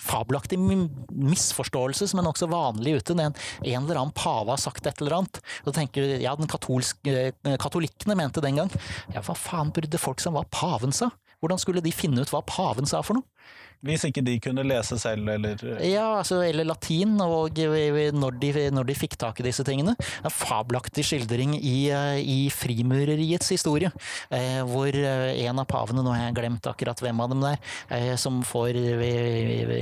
fabelaktig 0.00 0.58
misforståelse 0.58 2.08
som 2.10 2.20
er 2.20 2.26
nokså 2.26 2.48
vanlig 2.50 2.96
ute. 2.98 3.16
En, 3.16 3.34
en 3.34 3.84
eller 3.84 4.00
annen 4.00 4.14
pave 4.16 4.52
har 4.52 4.60
sagt 4.60 4.86
et 4.86 5.02
eller 5.02 5.20
annet. 5.20 5.40
Du 5.64 5.72
tenker, 5.74 6.16
ja, 6.22 6.34
den 6.38 6.50
katolske, 6.50 7.14
eh, 7.30 7.58
Katolikkene 7.60 8.16
mente 8.18 8.42
den 8.44 8.58
gang 8.58 8.72
ja, 9.14 9.22
hva 9.22 9.36
faen 9.38 9.72
burde 9.74 10.00
folk 10.00 10.22
som 10.22 10.36
hva 10.36 10.44
paven 10.52 10.94
sa? 10.94 11.10
Hvordan 11.42 11.60
skulle 11.60 11.82
de 11.84 11.92
finne 11.94 12.22
ut 12.24 12.32
hva 12.32 12.42
paven 12.46 12.88
sa 12.88 13.02
for 13.04 13.18
noe? 13.18 13.28
Hvis 13.84 14.06
ikke 14.08 14.22
de 14.24 14.38
kunne 14.42 14.64
lese 14.64 14.96
selv, 15.00 15.28
eller 15.28 15.60
Ja, 15.84 16.06
altså, 16.20 16.40
eller 16.44 16.64
latin, 16.64 17.18
og 17.20 17.58
når 18.16 18.38
de, 18.40 18.52
når 18.72 18.88
de 18.88 18.96
fikk 18.96 19.18
tak 19.20 19.40
i 19.40 19.46
disse 19.46 19.64
tingene. 19.66 19.94
En 20.24 20.32
fabelaktig 20.32 21.04
skildring 21.06 21.54
i, 21.58 21.90
eh, 21.92 22.20
i 22.20 22.38
frimureriets 22.52 23.50
historie, 23.52 23.90
eh, 24.30 24.60
hvor 24.68 24.88
eh, 24.88 25.44
en 25.44 25.60
av 25.60 25.68
pavene, 25.70 26.04
nå 26.04 26.14
har 26.14 26.26
jeg 26.26 26.38
glemt 26.38 26.68
akkurat 26.70 27.02
hvem 27.04 27.20
av 27.20 27.32
dem 27.32 27.44
der, 27.44 27.60
som 28.20 28.40
får 28.46 28.76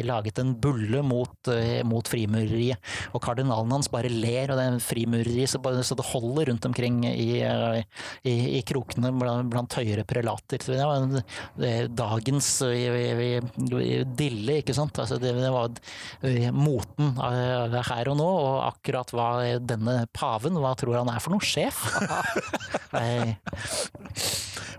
laget 0.07 0.39
en 0.41 0.53
bulle 0.59 1.03
mot, 1.07 1.51
mot 1.89 2.09
frimureriet. 2.09 2.81
Og 3.13 3.23
kardinalen 3.23 3.73
hans 3.73 3.91
bare 3.93 4.11
ler, 4.11 4.51
og 4.51 4.59
det 4.59 4.67
er 4.67 4.83
frimureriet 4.83 5.53
så, 5.53 5.61
det 5.63 6.09
holder 6.11 6.51
rundt 6.51 6.67
omkring 6.67 7.03
i, 7.07 7.43
i, 7.43 8.35
i 8.59 8.63
krokene 8.67 9.13
blant, 9.17 9.51
blant 9.53 9.77
høyere 9.79 10.05
prelater. 10.09 10.63
Det 10.63 10.79
var 10.83 11.89
dagens 11.93 12.51
dille, 14.19 14.59
ikke 14.63 14.75
sant. 14.77 14.99
Altså 15.03 15.19
det, 15.23 15.33
det 15.39 15.51
var 15.55 15.71
eh, 16.27 16.49
moten 16.55 17.13
eh, 17.19 17.77
her 17.91 18.11
og 18.13 18.19
nå, 18.21 18.29
og 18.29 18.59
akkurat 18.71 19.13
hva 19.17 19.29
denne 19.63 20.03
paven, 20.17 20.59
hva 20.63 20.75
tror 20.79 21.01
han 21.03 21.13
er 21.13 21.23
for 21.25 21.37
noe? 21.37 21.45
Sjef? 21.45 21.85
Eh, 22.93 23.31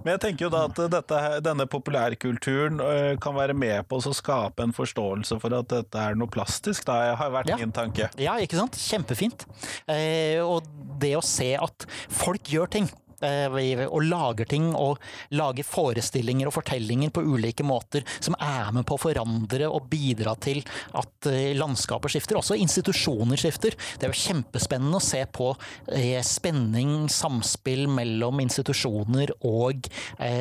Men 0.03 0.11
jeg 0.13 0.19
tenker 0.21 0.45
jo 0.45 0.49
da 0.53 0.59
at 0.67 0.79
dette, 0.91 1.19
denne 1.45 1.65
populærkulturen 1.71 2.77
øh, 2.83 3.13
kan 3.23 3.33
være 3.37 3.55
med 3.57 3.87
på 3.89 3.97
å 3.97 4.13
skape 4.13 4.61
en 4.67 4.73
forståelse 4.75 5.37
for 5.41 5.55
at 5.57 5.69
dette 5.71 5.97
er 6.11 6.17
noe 6.19 6.29
plastisk. 6.29 6.85
Da 6.89 7.15
har 7.17 7.31
vært 7.33 7.49
Ja. 7.53 7.57
min 7.57 7.71
tanke. 7.73 8.09
Ja, 8.21 8.35
ikke 8.43 8.59
sant? 8.59 8.77
Kjempefint. 8.77 9.47
Eh, 9.89 10.37
og 10.43 10.67
det 11.01 11.15
å 11.17 11.23
se 11.25 11.53
at 11.57 11.87
folk 12.11 12.51
gjør 12.53 12.69
ting. 12.77 12.89
Eh, 13.21 13.85
Og 13.87 14.03
lager 14.03 14.47
ting 14.49 14.71
og 14.75 15.01
lager 15.35 15.65
forestillinger 15.67 16.49
og 16.49 16.55
fortellinger 16.57 17.11
på 17.13 17.23
ulike 17.23 17.65
måter 17.65 18.05
som 18.19 18.35
er 18.39 18.71
med 18.75 18.85
på 18.87 18.97
å 18.97 19.01
forandre 19.01 19.69
og 19.69 19.87
bidra 19.91 20.35
til 20.41 20.61
at 20.97 21.29
eh, 21.29 21.53
landskapet 21.57 22.15
skifter. 22.15 22.39
Også 22.39 22.57
institusjoner 22.59 23.39
skifter. 23.39 23.77
Det 23.97 24.07
er 24.07 24.13
jo 24.13 24.21
kjempespennende 24.23 24.99
å 24.99 25.03
se 25.03 25.23
på 25.33 25.51
eh, 25.91 26.19
spenning, 26.25 27.09
samspill 27.11 27.85
mellom 27.91 28.41
institusjoner 28.43 29.33
og 29.43 29.87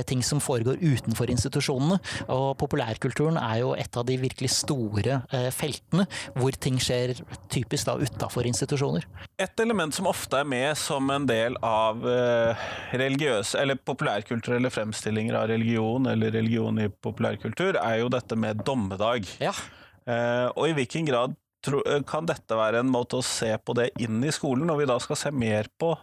ting 0.07 0.23
som 0.25 0.41
foregår 0.43 0.81
utenfor 0.81 1.31
institusjonene. 1.33 1.99
Og 2.33 2.53
populærkulturen 2.61 3.39
er 3.41 3.61
jo 3.63 3.73
et 3.79 3.97
av 3.99 4.07
de 4.09 4.17
virkelig 4.21 4.53
store 4.55 5.21
feltene 5.55 6.07
hvor 6.37 6.55
ting 6.63 6.79
skjer 6.83 7.15
typisk 7.53 7.89
da 7.89 7.97
utafor 8.01 8.47
institusjoner. 8.49 9.07
Et 9.43 9.65
element 9.65 9.95
som 9.95 10.09
ofte 10.11 10.39
er 10.39 10.49
med 10.49 10.79
som 10.79 11.11
en 11.15 11.27
del 11.29 11.57
av 11.67 12.03
religiøse 12.93 13.61
eller 13.61 13.79
populærkulturelle 13.81 14.71
fremstillinger 14.73 15.39
av 15.39 15.49
religion, 15.53 16.09
eller 16.11 16.35
religion 16.35 16.81
i 16.83 16.89
populærkultur, 16.89 17.79
er 17.81 18.03
jo 18.03 18.11
dette 18.13 18.39
med 18.39 18.65
dommedag. 18.67 19.29
Ja, 19.43 19.55
Eh, 20.03 20.49
og 20.57 20.67
i 20.67 20.75
hvilken 20.77 21.07
grad 21.07 21.37
tro, 21.63 21.83
eh, 21.87 22.03
kan 22.07 22.27
dette 22.27 22.59
være 22.59 22.83
en 22.83 22.91
måte 22.91 23.21
å 23.21 23.27
se 23.27 23.53
på 23.59 23.75
det 23.79 23.93
inn 24.03 24.23
i 24.25 24.35
skolen, 24.35 24.67
når 24.67 24.83
vi 24.83 24.89
da 24.91 24.99
skal 25.03 25.19
se 25.21 25.31
mer 25.35 25.71
på 25.79 25.95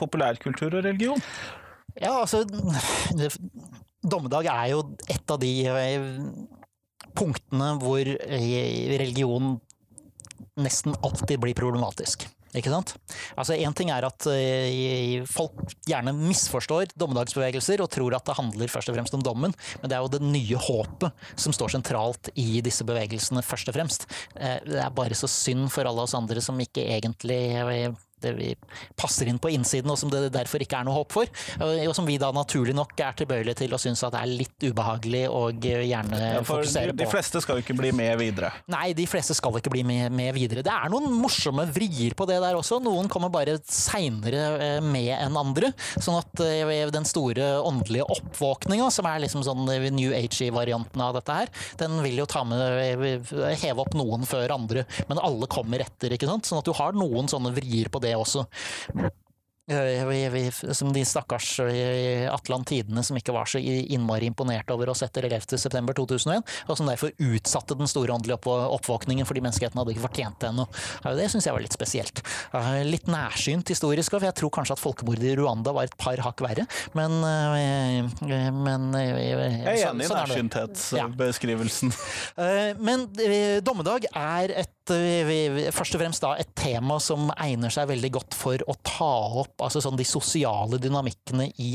populærkultur 0.00 0.78
og 0.78 0.84
religion? 0.86 1.22
ja 2.00 2.12
altså 2.20 2.44
Dommedag 4.00 4.46
er 4.48 4.68
jo 4.70 4.84
et 5.10 5.32
av 5.32 5.40
de 5.42 5.50
eh, 5.68 6.04
punktene 7.18 7.72
hvor 7.82 8.06
religion 8.30 9.58
nesten 10.60 10.94
alltid 11.02 11.40
blir 11.42 11.58
problematisk. 11.58 12.24
Ikke 12.56 12.72
sant? 12.72 12.96
Altså 13.38 13.54
Én 13.54 13.74
ting 13.76 13.92
er 13.94 14.06
at 14.06 14.26
eh, 14.32 15.22
folk 15.30 15.74
gjerne 15.86 16.14
misforstår 16.16 16.94
dommedagsbevegelser 16.98 17.82
og 17.84 17.90
tror 17.94 18.16
at 18.18 18.26
det 18.26 18.38
handler 18.38 18.72
først 18.72 18.90
og 18.90 18.96
fremst 18.98 19.14
om 19.14 19.24
dommen, 19.24 19.54
men 19.80 19.90
det 19.90 19.96
er 19.96 20.02
jo 20.02 20.12
det 20.16 20.22
nye 20.24 20.58
håpet 20.66 21.26
som 21.38 21.54
står 21.54 21.76
sentralt 21.76 22.32
i 22.34 22.62
disse 22.64 22.86
bevegelsene, 22.86 23.44
først 23.46 23.70
og 23.70 23.78
fremst. 23.78 24.06
Eh, 24.34 24.58
det 24.66 24.82
er 24.82 24.94
bare 24.94 25.18
så 25.18 25.30
synd 25.30 25.68
for 25.70 25.86
alle 25.86 26.06
oss 26.06 26.16
andre 26.18 26.42
som 26.42 26.58
ikke 26.60 26.88
egentlig 26.96 27.42
eh, 27.60 27.98
det 28.24 28.34
vi 28.38 28.50
passer 28.98 29.30
inn 29.30 29.40
på 29.42 29.52
innsiden, 29.54 29.90
og 29.92 29.98
som 30.00 30.12
det 30.12 30.26
derfor 30.34 30.62
ikke 30.62 30.80
er 30.80 30.88
noe 30.88 30.98
håp 31.00 31.12
for. 31.20 31.30
Og 31.60 31.78
og 31.90 31.94
som 31.96 32.06
vi 32.06 32.18
da 32.20 32.28
naturlig 32.34 32.74
nok 32.76 32.92
er 33.02 33.16
tilbøyelige 33.18 33.62
til 33.64 33.74
å 33.74 33.78
synes 33.80 34.02
at 34.06 34.14
det 34.14 34.20
er 34.20 34.30
litt 34.42 34.66
ubehagelig 34.68 35.22
og 35.32 35.64
eh, 35.66 35.84
gjerne 35.88 36.18
Ja, 36.20 36.38
de, 36.38 36.46
fokusere 36.46 36.94
de 36.94 37.06
på. 37.06 37.10
fleste 37.14 37.40
skal 37.42 37.58
jo 37.58 37.64
ikke 37.64 37.76
bli 37.78 37.90
med 37.96 38.12
videre. 38.20 38.52
Nei, 38.70 38.92
de 38.96 39.06
fleste 39.10 39.34
skal 39.34 39.56
ikke 39.58 39.72
bli 39.72 39.82
med, 39.86 40.12
med 40.14 40.34
videre. 40.36 40.62
Det 40.66 40.72
er 40.72 40.92
noen 40.92 41.08
morsomme 41.18 41.64
vrier 41.72 42.14
på 42.18 42.26
det 42.30 42.38
der 42.44 42.58
også. 42.58 42.78
Noen 42.84 43.08
kommer 43.10 43.32
bare 43.32 43.56
seinere 43.66 44.80
med 44.84 45.10
enn 45.16 45.38
andre. 45.40 45.72
Sånn 45.98 46.20
at 46.20 46.42
eh, 46.44 46.84
den 46.94 47.06
store 47.08 47.48
åndelige 47.66 48.06
oppvåkninga, 48.14 48.90
som 48.94 49.08
er 49.10 49.22
liksom 49.24 49.44
sånn 49.46 49.66
eh, 49.72 49.88
New 49.94 50.14
Age-varianten 50.16 51.02
av 51.04 51.16
dette 51.18 51.36
her, 51.40 51.52
den 51.80 51.98
vil 52.04 52.20
jo 52.22 52.28
ta 52.30 52.44
med 52.46 52.60
eh, 52.60 53.40
heve 53.64 53.84
opp 53.84 53.96
noen 53.98 54.26
før 54.28 54.54
andre, 54.54 54.84
men 55.10 55.20
alle 55.22 55.48
kommer 55.50 55.82
etter, 55.84 56.14
ikke 56.14 56.28
sant. 56.30 56.48
Sånn 56.48 56.60
at 56.62 56.68
du 56.68 56.74
har 56.76 56.96
noen 56.96 57.30
sånne 57.30 57.52
vrier 57.56 57.90
på 57.92 58.02
det 58.02 58.09
også. 58.16 58.44
Eh, 59.70 60.50
som 60.74 60.90
de 60.92 61.04
stakkars 61.06 61.60
eh, 61.62 62.26
atlantidene 62.32 63.04
som 63.06 63.16
ikke 63.18 63.32
var 63.36 63.46
så 63.46 63.60
innmari 63.62 64.26
imponert 64.26 64.70
over 64.74 64.90
oss 64.90 65.02
etter 65.06 65.28
11.9.2001, 65.28 66.42
og 66.66 66.76
som 66.78 66.88
derfor 66.90 67.12
utsatte 67.22 67.76
den 67.78 67.86
store 67.90 68.10
åndelige 68.16 68.40
oppvåkningen 68.50 69.28
fordi 69.28 69.42
menneskeheten 69.44 69.78
hadde 69.78 69.94
ikke 69.94 70.04
fortjent 70.08 70.40
det 70.42 70.48
ennå. 70.50 70.66
Det 71.20 71.28
syns 71.30 71.46
jeg 71.46 71.54
var 71.54 71.62
litt 71.62 71.76
spesielt. 71.76 72.22
Eh, 72.52 72.80
Litt 72.90 73.06
nærsynt 73.10 73.70
historisk, 73.70 74.10
for 74.16 74.26
jeg 74.26 74.34
tror 74.40 74.50
kanskje 74.58 74.74
at 74.74 74.82
folkemordet 74.82 75.30
i 75.30 75.36
Rwanda 75.38 75.72
var 75.76 75.86
et 75.86 75.94
par 76.00 76.18
hakk 76.24 76.42
verre, 76.42 76.66
men, 76.98 77.20
eh, 77.22 78.50
men 78.50 78.90
Jeg 78.96 79.14
er 79.30 79.92
enig 79.92 80.04
i 80.04 80.10
sånn 80.10 80.18
det. 80.18 80.26
nærsyntthetsbeskrivelsen. 80.26 81.94
Eh, 82.40 82.74
Men 82.80 83.06
eh, 83.20 83.60
dommedag 83.64 84.06
er 84.16 84.52
et, 84.64 84.90
eh, 84.94 85.70
først 85.74 85.94
og 85.96 86.00
fremst 86.02 86.22
da 86.24 86.34
et 86.40 86.50
tema 86.58 86.98
som 87.02 87.30
egner 87.38 87.70
seg 87.72 87.88
veldig 87.90 88.10
godt 88.18 88.34
for 88.36 88.62
å 88.70 88.74
ta 88.86 89.10
opp 89.44 89.59
altså 89.64 89.82
sånn 89.84 89.98
de 89.98 90.06
sosiale 90.08 90.80
dynamikkene 90.82 91.50
i 91.62 91.74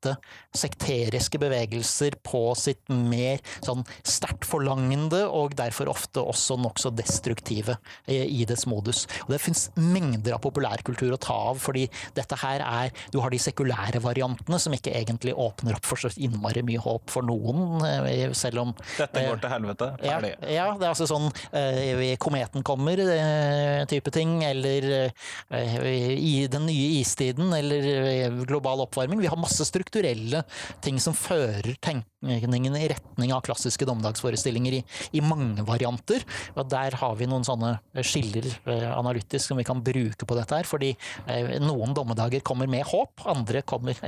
tette 0.00 0.16
sekteriske 0.56 1.38
bevegelser 1.40 2.16
på 2.26 2.42
sitt 2.58 2.88
mer 2.90 3.40
sånn 3.64 3.84
sterkt 4.06 4.46
forlangende 4.48 5.22
og 5.28 5.54
derfor 5.58 5.90
ofte 5.92 6.22
også 6.24 6.56
nokså 6.60 6.92
destruktive 6.96 7.76
eh, 8.06 8.24
i 8.24 8.44
dets 8.48 8.66
modus. 8.70 9.04
Og 9.26 9.34
det 9.34 9.40
fins 9.44 9.68
mengder 9.76 10.34
av 10.36 10.42
populærkultur 10.44 11.14
å 11.14 11.20
ta 11.20 11.36
av, 11.50 11.60
fordi 11.62 11.86
dette 12.16 12.38
her 12.40 12.64
er 12.64 12.92
Du 13.12 13.20
har 13.22 13.30
de 13.32 13.38
sekulære 13.40 14.00
variantene 14.02 14.58
som 14.60 14.74
ikke 14.74 14.92
egentlig 14.96 15.34
åpner 15.34 15.76
opp 15.78 15.86
for 15.86 16.00
så 16.00 16.10
innmari 16.20 16.62
mye 16.66 16.80
håp 16.82 17.10
for 17.12 17.26
noen, 17.26 17.84
eh, 17.86 18.32
selv 18.36 18.64
om 18.64 18.74
Dette 18.96 19.20
eh, 19.20 19.28
går 19.28 19.40
til 19.42 19.52
helvete. 19.54 19.90
ja, 20.02 20.16
Ferdig. 20.16 20.32
ja, 20.54 20.66
det 20.78 20.86
er 20.86 20.92
altså 20.92 21.08
sånn 21.10 21.28
eh, 21.52 22.16
Kometen 22.20 22.64
kommer, 22.66 22.98
eh, 23.00 23.84
type 23.90 24.10
ting. 24.14 24.40
Eller 24.44 24.86
eh, 24.98 25.86
i 26.16 26.46
den 26.50 26.66
nye 26.68 27.00
istiden, 27.00 27.52
eller 27.54 27.86
eh, 28.00 28.40
global 28.48 28.82
oppvarming. 28.84 29.20
Vi 29.22 29.30
har 29.30 29.38
masse 29.40 29.64
strukturelle 29.90 30.44
ting 30.84 31.00
som 31.02 31.14
fører 31.16 31.74
tenkningen 31.82 32.76
i 32.76 32.88
retning 32.92 33.32
av 33.34 33.42
klassiske 33.42 33.86
dommedagsforestillinger 33.88 34.78
i, 34.78 34.80
i 35.18 35.20
mange 35.20 35.64
varianter. 35.66 36.22
Og 36.54 36.68
der 36.70 36.94
har 37.00 37.16
vi 37.18 37.26
noen 37.26 37.44
sånne 37.44 37.78
skiller 38.06 38.46
eh, 38.70 38.86
analytisk 38.92 39.50
som 39.50 39.58
vi 39.58 39.66
kan 39.66 39.82
bruke 39.82 40.26
på 40.26 40.36
dette 40.38 40.60
her. 40.60 40.68
Fordi 40.68 40.92
eh, 41.26 41.56
noen 41.62 41.94
dommedager 41.96 42.44
kommer 42.44 42.70
med 42.70 42.86
håp, 42.86 43.24
andre 43.26 43.62
kommer 43.62 43.98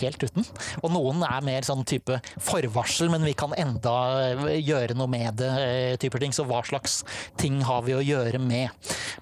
helt 0.00 0.24
uten. 0.24 0.46
Og 0.82 0.92
noen 0.94 1.22
er 1.28 1.46
mer 1.46 1.66
sånn 1.66 1.86
type 1.88 2.18
forvarsel, 2.42 3.12
men 3.12 3.26
vi 3.26 3.36
kan 3.38 3.54
enda 3.56 3.94
eh, 4.32 4.58
gjøre 4.58 4.96
noe 4.98 5.10
med 5.12 5.38
det, 5.38 5.52
eh, 5.62 5.94
typer 6.00 6.24
ting. 6.24 6.34
Så 6.34 6.48
hva 6.48 6.64
slags 6.66 7.02
ting 7.38 7.62
har 7.68 7.84
vi 7.86 7.96
å 7.96 8.02
gjøre 8.04 8.42
med? 8.42 8.74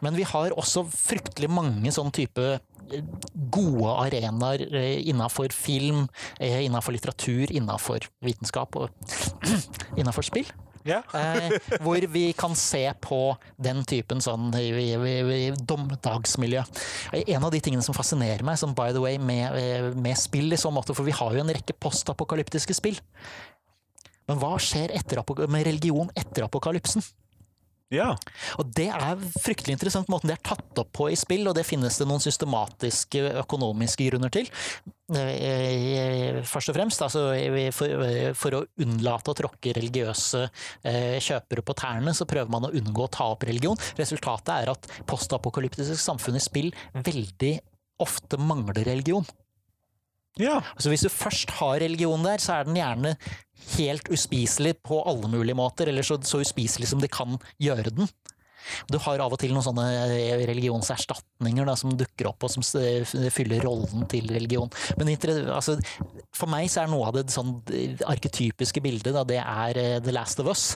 Men 0.05 0.16
vi 0.16 0.26
har 0.26 0.57
også 0.57 0.87
fryktelig 0.90 1.50
mange 1.52 1.92
sånn 1.94 2.14
type 2.14 2.55
eh, 2.57 2.72
gode 3.51 3.90
arenaer 4.07 4.66
eh, 4.75 5.01
innafor 5.09 5.53
film, 5.55 6.07
eh, 6.40 6.62
innafor 6.66 6.92
litteratur, 6.96 7.51
innafor 7.53 8.07
vitenskap 8.25 8.77
og 8.77 8.90
innafor 10.01 10.27
spill. 10.27 10.46
Ja. 10.87 11.01
Eh, 11.18 11.51
hvor 11.83 11.99
vi 12.12 12.29
kan 12.38 12.53
se 12.55 12.85
på 13.03 13.16
den 13.59 13.81
typen 13.90 14.20
sånn 14.22 14.53
i- 14.55 14.94
i- 14.94 15.49
i 15.49 15.51
dommedagsmiljø. 15.51 16.62
Eh, 17.12 17.25
En 17.35 17.42
av 17.44 17.51
de 17.51 17.59
tingene 17.61 17.83
som 17.83 17.94
fascinerer 17.96 18.44
meg 18.46 18.55
sånn 18.61 18.75
by 18.75 18.92
the 18.92 19.01
way, 19.03 19.18
med, 19.18 19.96
med 19.99 20.16
spill 20.16 20.53
i 20.55 20.57
så 20.57 20.70
måte, 20.70 20.94
for 20.94 21.03
vi 21.03 21.11
har 21.18 21.35
jo 21.35 21.40
en 21.42 21.51
rekke 21.51 21.75
postapokalyptiske 21.83 22.75
spill. 22.79 23.01
Men 24.29 24.38
hva 24.38 24.55
skjer 24.62 24.94
med 25.51 25.66
religion 25.66 26.09
etter 26.14 26.44
apokalypsen? 26.46 27.03
Ja. 27.94 28.09
Og 28.59 28.70
det 28.75 28.88
er 28.90 29.20
fryktelig 29.38 29.77
interessant 29.77 30.09
måten 30.11 30.31
det 30.31 30.37
er 30.38 30.49
tatt 30.49 30.81
opp 30.83 30.90
på 30.96 31.07
i 31.12 31.18
spill, 31.18 31.46
og 31.46 31.55
det 31.59 31.66
finnes 31.68 31.99
det 32.01 32.09
noen 32.09 32.22
systematiske 32.22 33.22
økonomiske 33.44 34.09
grunner 34.11 34.33
til. 34.35 34.51
Eh, 35.14 36.40
Først 36.46 36.72
og 36.72 36.77
fremst 36.77 37.05
altså, 37.07 37.29
for, 37.77 38.07
for 38.35 38.59
å 38.59 38.64
unnlate 38.83 39.31
å 39.31 39.38
tråkke 39.38 39.77
religiøse 39.77 40.42
eh, 40.83 41.16
kjøpere 41.22 41.62
på 41.66 41.79
tærne, 41.79 42.14
så 42.16 42.27
prøver 42.29 42.51
man 42.53 42.66
å 42.66 42.75
unngå 42.75 43.07
å 43.07 43.12
ta 43.18 43.31
opp 43.37 43.46
religion. 43.46 43.79
Resultatet 44.01 44.55
er 44.57 44.75
at 44.75 44.90
postapokalyptiske 45.07 45.99
samfunn 46.03 46.40
i 46.40 46.42
spill 46.42 46.72
veldig 47.07 47.55
ofte 48.03 48.40
mangler 48.42 48.83
religion. 48.85 49.27
Ja. 50.40 50.61
Altså 50.75 50.92
Hvis 50.92 51.07
du 51.07 51.11
først 51.12 51.53
har 51.59 51.81
religion 51.83 52.25
der, 52.27 52.42
så 52.42 52.59
er 52.59 52.68
den 52.68 52.79
gjerne 52.79 53.16
helt 53.77 54.09
uspiselig 54.12 54.77
på 54.85 55.01
alle 55.09 55.31
mulige 55.33 55.57
måter, 55.59 55.90
eller 55.90 56.07
så, 56.07 56.18
så 56.22 56.42
uspiselig 56.44 56.90
som 56.92 57.03
de 57.03 57.11
kan 57.11 57.38
gjøre 57.62 57.94
den. 57.96 58.11
Du 58.90 58.99
har 59.03 59.22
av 59.22 59.35
og 59.35 59.40
til 59.40 59.53
noen 59.55 59.64
sånne 59.64 59.87
eh, 60.11 60.42
religionserstatninger 60.49 61.68
da, 61.68 61.77
som 61.79 61.94
dukker 61.99 62.31
opp 62.33 62.46
og 62.46 62.53
som 62.53 62.64
fyller 63.33 63.62
rollen 63.64 64.07
til 64.11 64.29
religion. 64.33 64.70
Men 64.99 65.12
altså, 65.14 65.77
for 66.35 66.51
meg 66.51 66.70
så 66.72 66.83
er 66.83 66.90
noe 66.92 67.07
av 67.09 67.18
det 67.18 67.29
sånn 67.35 67.59
arketypiske 68.07 68.83
bildet 68.85 69.14
da, 69.16 69.22
det 69.29 69.38
er 69.42 69.83
eh, 69.83 69.99
The 70.03 70.14
Last 70.14 70.42
of 70.42 70.51
Us. 70.51 70.72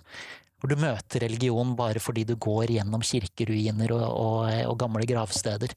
Hvor 0.60 0.70
du 0.70 0.76
møter 0.80 1.24
religion 1.24 1.72
bare 1.76 2.02
fordi 2.04 2.26
du 2.28 2.34
går 2.36 2.74
gjennom 2.76 3.04
kirkeruiner 3.06 3.94
og, 3.96 4.06
og, 4.06 4.50
og 4.68 4.80
gamle 4.80 5.06
gravsteder. 5.08 5.72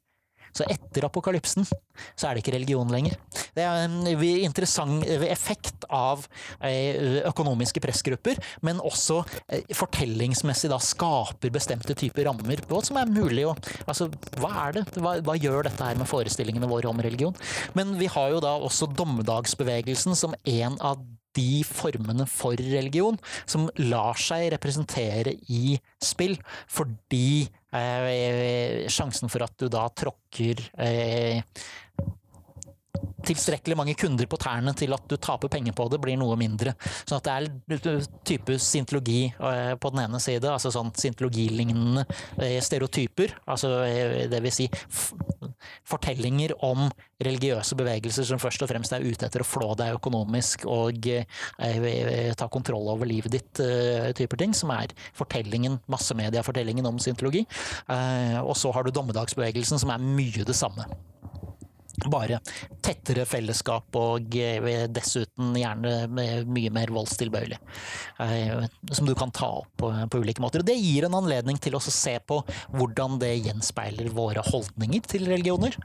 Så 0.53 0.67
etter 0.69 1.07
apokalypsen 1.07 1.65
så 1.65 2.27
er 2.27 2.35
det 2.35 2.43
ikke 2.43 2.55
religion 2.55 2.89
lenger. 2.93 3.17
Det 3.53 3.65
er 3.65 3.85
en 3.85 4.07
interessant 4.07 5.05
effekt 5.27 5.85
av 5.93 6.25
eh, 6.63 7.21
økonomiske 7.29 7.81
pressgrupper, 7.83 8.39
men 8.65 8.81
også 8.83 9.21
eh, 9.47 9.65
fortellingsmessig 9.77 10.71
da 10.73 10.79
skaper 10.81 11.53
bestemte 11.53 11.97
typer 11.97 12.29
rammer 12.29 12.61
på 12.67 12.81
som 12.85 12.99
er 13.01 13.11
mulig 13.11 13.47
å 13.49 13.55
Altså, 13.89 14.07
hva 14.39 14.49
er 14.65 14.75
det? 14.77 14.83
Hva, 15.01 15.15
hva 15.25 15.35
gjør 15.37 15.67
dette 15.67 15.85
her 15.85 15.97
med 15.99 16.09
forestillingene 16.09 16.69
våre 16.69 16.89
om 16.89 17.01
religion? 17.03 17.35
Men 17.77 17.95
vi 17.99 18.07
har 18.11 18.31
jo 18.33 18.41
da 18.43 18.53
også 18.63 18.89
dommedagsbevegelsen 18.97 20.17
som 20.17 20.35
en 20.49 20.77
av 20.83 21.01
de 21.37 21.63
formene 21.65 22.25
for 22.29 22.57
religion 22.59 23.17
som 23.49 23.67
lar 23.81 24.19
seg 24.21 24.51
representere 24.53 25.35
i 25.49 25.77
spill, 26.03 26.37
fordi 26.69 27.47
eh, 27.47 27.62
sjansen 28.91 29.31
for 29.31 29.45
at 29.45 29.55
du 29.57 29.67
da 29.71 29.87
tråkker 29.89 30.61
eh, 30.77 31.41
tilstrekkelig 33.23 33.77
mange 33.77 33.95
kunder 33.97 34.27
på 34.29 34.39
tærne 34.41 34.73
til 34.77 34.93
at 34.95 35.05
du 35.09 35.15
taper 35.21 35.51
penger 35.51 35.75
på 35.75 35.87
det, 35.91 35.99
blir 36.03 36.17
noe 36.19 36.35
mindre. 36.39 36.75
Sånn 37.03 37.19
at 37.19 37.27
det 37.27 37.77
er 37.79 38.07
type 38.27 38.57
scientologi 38.61 39.25
eh, 39.31 39.73
på 39.79 39.93
den 39.93 40.03
ene 40.05 40.19
side, 40.23 40.49
altså 40.51 40.73
sånn 40.73 40.91
scientologilignende 40.97 42.05
eh, 42.43 42.59
stereotyper. 42.63 43.37
Altså 43.47 43.71
eh, 43.87 44.25
det 44.31 44.43
vil 44.43 44.55
si 44.55 44.67
fortellinger 45.87 46.55
om 46.65 46.89
religiøse 47.23 47.77
bevegelser 47.79 48.27
som 48.27 48.41
først 48.41 48.65
og 48.65 48.71
fremst 48.71 48.95
er 48.95 49.05
ute 49.05 49.29
etter 49.29 49.43
å 49.43 49.47
flå 49.47 49.71
deg 49.79 49.95
økonomisk 49.95 50.65
og 50.67 51.05
ta 51.07 52.47
kontroll 52.51 52.89
over 52.91 53.07
livet 53.07 53.31
ditt, 53.31 53.61
typer 54.17 54.41
ting, 54.41 54.51
som 54.57 54.73
er 54.75 54.91
fortellingen, 55.15 55.77
massemediafortellingen 55.93 56.89
om 56.89 56.99
scientologi. 56.99 57.45
Og 58.43 58.53
så 58.59 58.73
har 58.75 58.83
du 58.83 58.91
dommedagsbevegelsen, 58.91 59.79
som 59.79 59.93
er 59.93 60.03
mye 60.03 60.43
det 60.43 60.57
samme 60.57 60.89
bare 62.09 62.39
tettere 62.83 63.25
fellesskap 63.29 63.95
og 63.99 64.33
dessuten 64.93 65.53
gjerne 65.57 66.07
mye 66.09 66.71
mer 66.73 66.93
voldstilbøyelig. 66.93 67.59
eh, 68.19 68.65
Som 68.91 69.05
du 69.05 69.15
kan 69.15 69.31
ta 69.31 69.49
opp 69.61 69.71
på, 69.77 69.91
på 70.09 70.23
ulike 70.23 70.41
måter. 70.41 70.63
Og 70.63 70.67
det 70.67 70.79
gir 70.79 71.05
en 71.05 71.19
anledning 71.21 71.59
til 71.61 71.75
å 71.77 71.83
se 71.83 72.17
på 72.19 72.41
hvordan 72.73 73.19
det 73.21 73.35
gjenspeiler 73.45 74.09
våre 74.13 74.43
holdninger 74.45 75.05
til 75.07 75.27
religioner. 75.29 75.77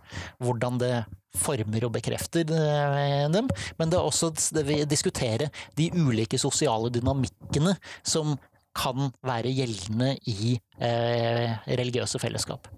Hvordan 0.43 0.81
det 0.81 0.95
former 1.37 1.85
og 1.87 1.95
bekrefter 1.99 2.49
eh, 2.49 3.27
dem. 3.33 3.51
Men 3.79 3.91
det 3.91 3.99
er 3.99 4.07
også 4.07 4.33
det 4.57 4.65
vi 4.69 4.83
diskutere 4.89 5.51
de 5.79 5.91
ulike 5.95 6.41
sosiale 6.41 6.91
dynamikkene 6.95 7.77
som 8.03 8.37
kan 8.79 9.11
være 9.27 9.53
gjeldende 9.53 10.15
i 10.31 10.55
eh, 10.79 11.57
religiøse 11.67 12.21
fellesskap. 12.23 12.69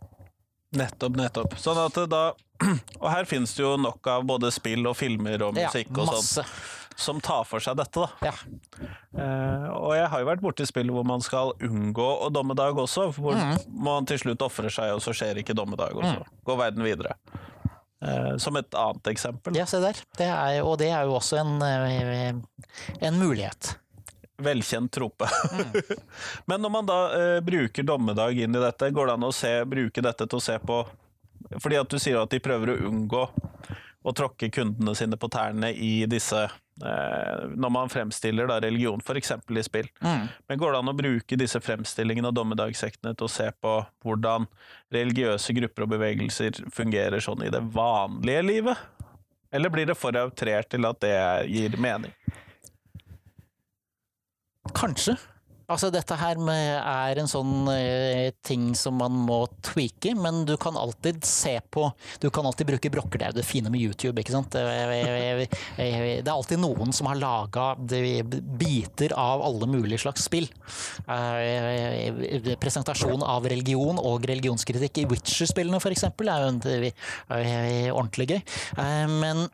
Nettopp, 0.76 1.16
nettopp. 1.18 1.56
Sånn 1.58 1.78
at 1.82 1.96
da 2.10 2.24
Og 3.00 3.06
her 3.10 3.24
finnes 3.24 3.54
det 3.56 3.62
jo 3.64 3.72
nok 3.80 4.04
av 4.12 4.26
både 4.28 4.50
spill 4.52 4.84
og 4.90 4.94
filmer 4.98 5.40
og 5.46 5.56
Ja, 5.58 5.70
musikk 5.70 5.96
og 5.98 6.10
sånn 6.12 6.44
som 7.00 7.16
tar 7.24 7.46
for 7.48 7.62
seg 7.64 7.78
dette, 7.80 8.02
da. 8.02 8.28
Ja. 8.28 8.32
Eh, 9.16 9.68
og 9.72 9.94
jeg 9.96 10.08
har 10.12 10.20
jo 10.20 10.26
vært 10.28 10.42
borti 10.44 10.66
spill 10.68 10.90
hvor 10.92 11.06
man 11.08 11.22
skal 11.24 11.54
unngå 11.64 12.08
å 12.26 12.28
dommedag 12.34 12.76
også, 12.76 13.06
hvor 13.16 13.38
Mm. 13.40 13.54
man 13.86 14.04
til 14.04 14.18
slutt 14.20 14.42
ofrer 14.44 14.68
seg, 14.68 14.92
og 14.92 15.00
så 15.00 15.14
skjer 15.16 15.40
ikke 15.40 15.56
dommedag, 15.56 15.96
og 15.96 16.04
så 16.04 16.26
går 16.44 16.58
verden 16.60 16.84
videre. 16.84 17.14
Eh, 18.04 18.36
som 18.36 18.56
et 18.60 18.68
annet 18.76 19.08
eksempel. 19.14 19.56
Ja, 19.56 19.64
se 19.64 19.80
der. 19.80 19.96
Det 20.18 20.26
er, 20.28 20.60
og 20.62 20.76
det 20.82 20.90
er 20.92 21.08
jo 21.08 21.16
også 21.16 21.40
en, 21.40 21.62
eh, 21.62 22.34
en 23.00 23.18
mulighet. 23.22 23.78
Velkjent 24.40 24.92
trope. 24.92 25.28
Men 26.50 26.62
når 26.62 26.72
man 26.72 26.88
da 26.88 26.98
eh, 27.16 27.40
bruker 27.44 27.86
dommedag 27.86 28.38
inn 28.38 28.56
i 28.56 28.62
dette, 28.62 28.90
går 28.90 29.10
det 29.10 29.18
an 29.18 29.28
å 29.28 29.34
se, 29.34 29.52
bruke 29.68 30.04
dette 30.04 30.26
til 30.26 30.40
å 30.40 30.44
se 30.44 30.58
på 30.58 30.82
Fordi 31.60 31.78
at 31.80 31.90
du 31.90 31.98
sier 31.98 32.20
at 32.20 32.32
de 32.32 32.40
prøver 32.42 32.74
å 32.74 32.80
unngå 32.90 33.24
å 34.00 34.12
tråkke 34.16 34.48
kundene 34.52 34.94
sine 34.96 35.18
på 35.20 35.28
tærne 35.28 35.72
i 35.76 36.06
disse 36.08 36.44
eh, 36.46 37.40
Når 37.52 37.72
man 37.74 37.92
fremstiller 37.92 38.48
da 38.48 38.60
religion, 38.64 39.02
f.eks. 39.04 39.34
i 39.36 39.64
spill. 39.66 39.90
Men 40.00 40.60
går 40.60 40.72
det 40.72 40.80
an 40.80 40.92
å 40.92 40.96
bruke 40.96 41.36
disse 41.40 41.60
fremstillingene 41.60 42.30
av 42.30 42.36
dommedagssektene 42.38 43.12
til 43.14 43.28
å 43.28 43.32
se 43.32 43.50
på 43.60 43.74
hvordan 44.04 44.48
religiøse 44.94 45.56
grupper 45.56 45.84
og 45.84 45.92
bevegelser 45.96 46.64
fungerer 46.72 47.20
sånn 47.24 47.44
i 47.44 47.52
det 47.52 47.60
vanlige 47.74 48.46
livet? 48.46 48.88
Eller 49.52 49.68
blir 49.68 49.86
det 49.86 49.98
for 49.98 50.16
outrert 50.16 50.70
til 50.70 50.86
at 50.86 51.00
det 51.02 51.16
gir 51.50 51.76
mening? 51.82 52.14
Kanskje. 54.76 55.18
Altså, 55.70 55.90
dette 55.94 56.16
her 56.18 56.38
er 56.50 57.18
en 57.20 57.30
sånn 57.30 57.68
eh, 57.70 58.32
ting 58.46 58.72
som 58.78 58.96
man 58.98 59.14
må 59.28 59.44
tweake, 59.62 60.16
men 60.18 60.42
du 60.48 60.56
kan 60.60 60.74
alltid 60.78 61.22
se 61.26 61.52
på 61.70 61.86
Du 62.22 62.26
kan 62.34 62.46
alltid 62.48 62.72
bruke 62.72 62.90
brokker. 62.90 63.20
Det 63.20 63.28
er 63.28 63.34
jo 63.34 63.38
det 63.38 63.46
fine 63.46 63.70
med 63.70 63.82
YouTube, 63.82 64.18
ikke 64.18 64.34
sant. 64.34 64.50
Det 64.56 64.64
er, 64.66 66.32
alltid 66.32 66.62
noen 66.62 66.94
som 66.96 67.06
har 67.10 67.20
laga 67.20 67.68
biter 67.78 69.14
av 69.18 69.44
alle 69.46 69.68
mulige 69.70 70.02
slags 70.02 70.26
spill. 70.26 70.48
Eh, 71.06 72.56
Presentasjon 72.60 73.22
av 73.22 73.46
religion 73.50 74.00
og 74.02 74.26
religionskritikk 74.30 75.04
i 75.04 75.06
Witcher-spillene, 75.10 75.78
eksempel, 75.90 76.30
er 76.30 76.48
jo 76.48 76.90
eh, 77.38 77.88
ordentlig 77.94 78.30
gøy. 78.34 78.42
Men 79.20 79.46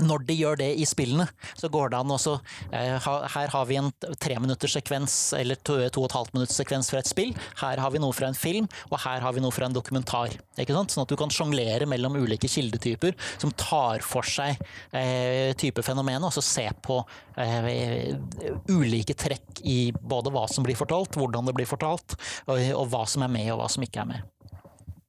når 0.00 0.24
de 0.28 0.36
gjør 0.38 0.58
det 0.60 0.70
i 0.80 0.86
spillene, 0.88 1.26
så 1.58 1.68
går 1.72 1.92
det 1.92 1.98
an 2.00 2.12
også 2.14 2.36
eh, 2.72 3.08
Her 3.34 3.52
har 3.52 3.66
vi 3.68 3.78
en 3.80 3.90
treminutterssekvens, 4.22 5.16
eller 5.38 5.58
to, 5.60 5.76
to 5.92 6.04
og 6.04 6.08
et 6.08 6.16
halvt 6.16 6.36
minutts 6.36 6.56
sekvens 6.58 6.90
fra 6.92 7.02
et 7.02 7.10
spill. 7.10 7.34
Her 7.60 7.82
har 7.82 7.92
vi 7.94 8.00
noe 8.02 8.16
fra 8.16 8.30
en 8.30 8.38
film, 8.38 8.68
og 8.90 8.98
her 9.04 9.24
har 9.24 9.36
vi 9.36 9.42
noe 9.44 9.54
fra 9.54 9.68
en 9.68 9.76
dokumentar. 9.76 10.34
Ikke 10.60 10.76
sant? 10.76 10.94
Sånn 10.94 11.04
at 11.04 11.12
du 11.12 11.16
kan 11.20 11.32
sjonglere 11.32 11.88
mellom 11.90 12.16
ulike 12.22 12.50
kildetyper 12.50 13.16
som 13.42 13.52
tar 13.58 14.04
for 14.06 14.26
seg 14.26 14.60
eh, 14.96 15.52
type 15.58 15.84
fenomenet, 15.84 16.26
og 16.28 16.34
så 16.36 16.44
se 16.44 16.66
på 16.84 17.00
eh, 17.36 18.12
ulike 18.72 19.16
trekk 19.18 19.64
i 19.68 19.80
både 19.92 20.32
hva 20.34 20.46
som 20.50 20.64
blir 20.66 20.78
fortalt, 20.78 21.18
hvordan 21.20 21.48
det 21.48 21.56
blir 21.56 21.68
fortalt, 21.68 22.16
og, 22.46 22.56
og 22.56 22.86
hva 22.92 23.04
som 23.08 23.26
er 23.26 23.32
med, 23.32 23.50
og 23.54 23.62
hva 23.62 23.70
som 23.72 23.84
ikke 23.84 24.04
er 24.04 24.14
med. 24.14 24.28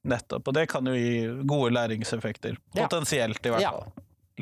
Nettopp. 0.04 0.48
Og 0.50 0.56
det 0.56 0.66
kan 0.68 0.84
jo 0.84 0.92
gi 0.92 1.20
gode 1.48 1.72
læringseffekter. 1.72 2.58
Potensielt, 2.76 3.40
i 3.40 3.52
hvert 3.54 3.64
Ja. 3.64 3.72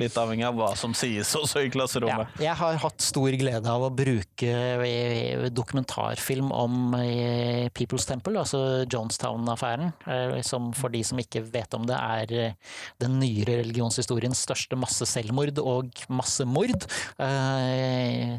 Litt 0.00 0.14
avhengig 0.16 0.46
av 0.48 0.54
hva 0.56 0.70
som 0.78 0.94
sies 0.96 1.28
også 1.36 1.60
i 1.60 1.66
Ja, 1.66 1.72
klasserommet. 1.74 2.30
jeg 2.40 2.54
har 2.56 2.78
hatt 2.80 3.02
stor 3.04 3.28
glede 3.36 3.68
av 3.68 3.82
å 3.84 3.90
bruke 3.92 4.48
eh, 4.86 5.42
dokumentarfilm 5.52 6.48
om 6.56 6.94
eh, 6.96 7.66
People's 7.76 8.06
Temple, 8.08 8.38
altså 8.40 8.86
Jonestown-affæren, 8.88 9.92
eh, 10.08 10.38
som 10.48 10.70
for 10.72 10.88
de 10.94 11.02
som 11.04 11.20
ikke 11.20 11.42
vet 11.44 11.76
om 11.76 11.84
det, 11.84 11.98
er 12.00 12.56
den 13.04 13.18
nyere 13.20 13.58
religionshistoriens 13.60 14.40
største 14.46 14.80
masseselvmord 14.80 15.60
og 15.60 15.92
massemord, 16.08 16.88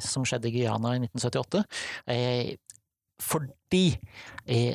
som 0.01 0.25
skjedde 0.25 0.49
i 0.49 0.55
Guyana 0.57 0.95
i 0.97 1.03
1978. 1.05 1.63
Eh, 2.09 2.55
Fordi 3.21 3.85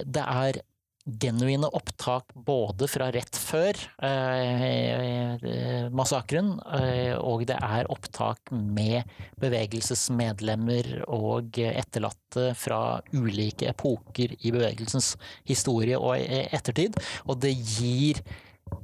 det 0.07 0.23
er 0.23 0.63
genuine 1.09 1.69
opptak 1.73 2.35
både 2.35 2.89
fra 2.91 3.09
rett 3.15 3.37
før 3.41 3.79
eh, 4.05 5.89
massakren, 5.95 6.55
eh, 6.79 7.15
og 7.17 7.47
det 7.49 7.57
er 7.57 7.89
opptak 7.93 8.53
med 8.53 9.09
bevegelsesmedlemmer 9.41 10.91
og 11.07 11.61
etterlatte 11.65 12.53
fra 12.59 12.99
ulike 13.15 13.71
epoker 13.73 14.37
i 14.39 14.53
bevegelsens 14.55 15.15
historie 15.49 15.99
og 15.99 16.19
eh, 16.21 16.51
ettertid. 16.53 16.99
Og 17.27 17.41
det 17.41 17.55
gir 17.57 18.21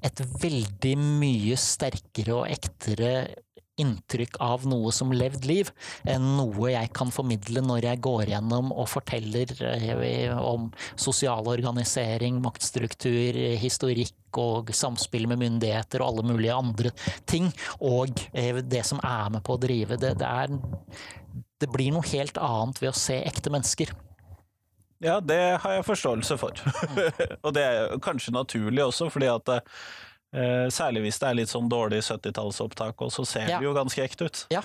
et 0.05 0.21
veldig 0.41 0.95
mye 0.97 1.59
sterkere 1.61 2.39
og 2.41 2.49
ektere 2.53 3.13
inntrykk 3.81 4.39
av 4.45 4.67
noe 4.71 4.93
som 4.95 5.13
levd 5.15 5.47
liv, 5.49 5.71
enn 6.09 6.35
noe 6.39 6.71
jeg 6.73 6.91
kan 6.95 7.11
formidle 7.15 7.63
når 7.65 7.89
jeg 7.89 8.03
går 8.07 8.31
gjennom 8.35 8.71
og 8.73 8.89
forteller 8.93 9.51
eh, 9.73 10.31
om 10.39 10.71
sosial 10.95 11.49
organisering, 11.51 12.39
maktstruktur, 12.45 13.39
historikk 13.61 14.41
og 14.41 14.73
samspill 14.75 15.29
med 15.31 15.43
myndigheter 15.43 16.03
og 16.03 16.13
alle 16.13 16.29
mulige 16.35 16.55
andre 16.55 16.95
ting, 17.31 17.51
og 17.83 18.25
eh, 18.33 18.63
det 18.63 18.85
som 18.87 19.03
er 19.03 19.35
med 19.35 19.45
på 19.47 19.57
å 19.57 19.63
drive 19.63 19.99
det. 20.01 20.15
Det, 20.23 20.31
er, 20.31 21.45
det 21.63 21.71
blir 21.75 21.95
noe 21.95 22.07
helt 22.15 22.39
annet 22.39 22.83
ved 22.83 22.93
å 22.93 22.99
se 22.99 23.21
ekte 23.27 23.53
mennesker. 23.55 23.95
Ja, 25.05 25.19
det 25.21 25.59
har 25.61 25.75
jeg 25.75 25.85
forståelse 25.85 26.37
for. 26.41 26.57
og 27.45 27.51
det 27.57 27.65
er 27.65 27.97
kanskje 28.05 28.33
naturlig 28.33 28.85
også, 28.87 29.11
fordi 29.13 29.29
at 29.29 29.51
eh, 29.53 29.65
særlig 30.75 31.05
hvis 31.05 31.21
det 31.23 31.29
er 31.29 31.37
litt 31.39 31.51
sånn 31.53 31.69
dårlig 31.71 32.01
70-tallsopptak, 32.03 33.05
så 33.15 33.23
ser 33.29 33.49
Ja. 33.49 33.61
det 33.61 33.69
jo 33.69 33.75
ganske 33.77 34.03
ekte 34.03 34.27
ut. 34.27 34.47
Ja. 34.51 34.65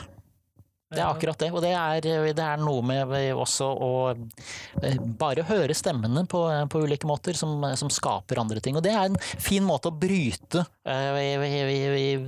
Det 0.89 0.97
er 1.03 1.05
akkurat 1.05 1.38
det, 1.38 1.51
og 1.53 1.62
det 1.62 1.69
er, 1.77 2.01
det 2.34 2.41
er 2.41 2.62
noe 2.62 2.82
med 2.82 3.12
også 3.38 3.67
å 3.69 3.89
eh, 4.10 4.95
bare 5.21 5.43
høre 5.45 5.75
stemmene 5.77 6.23
på, 6.29 6.39
på 6.65 6.82
ulike 6.82 7.05
måter 7.05 7.38
som, 7.38 7.61
som, 7.78 7.91
skaper 7.93 8.41
andre 8.41 8.57
ting. 8.65 8.80
Og 8.80 8.82
det 8.82 8.95
er 8.97 9.05
en 9.05 9.20
fin 9.22 9.61
måte 9.65 9.91
å 9.91 9.93
bryte, 9.93 10.63
eh, 10.89 12.26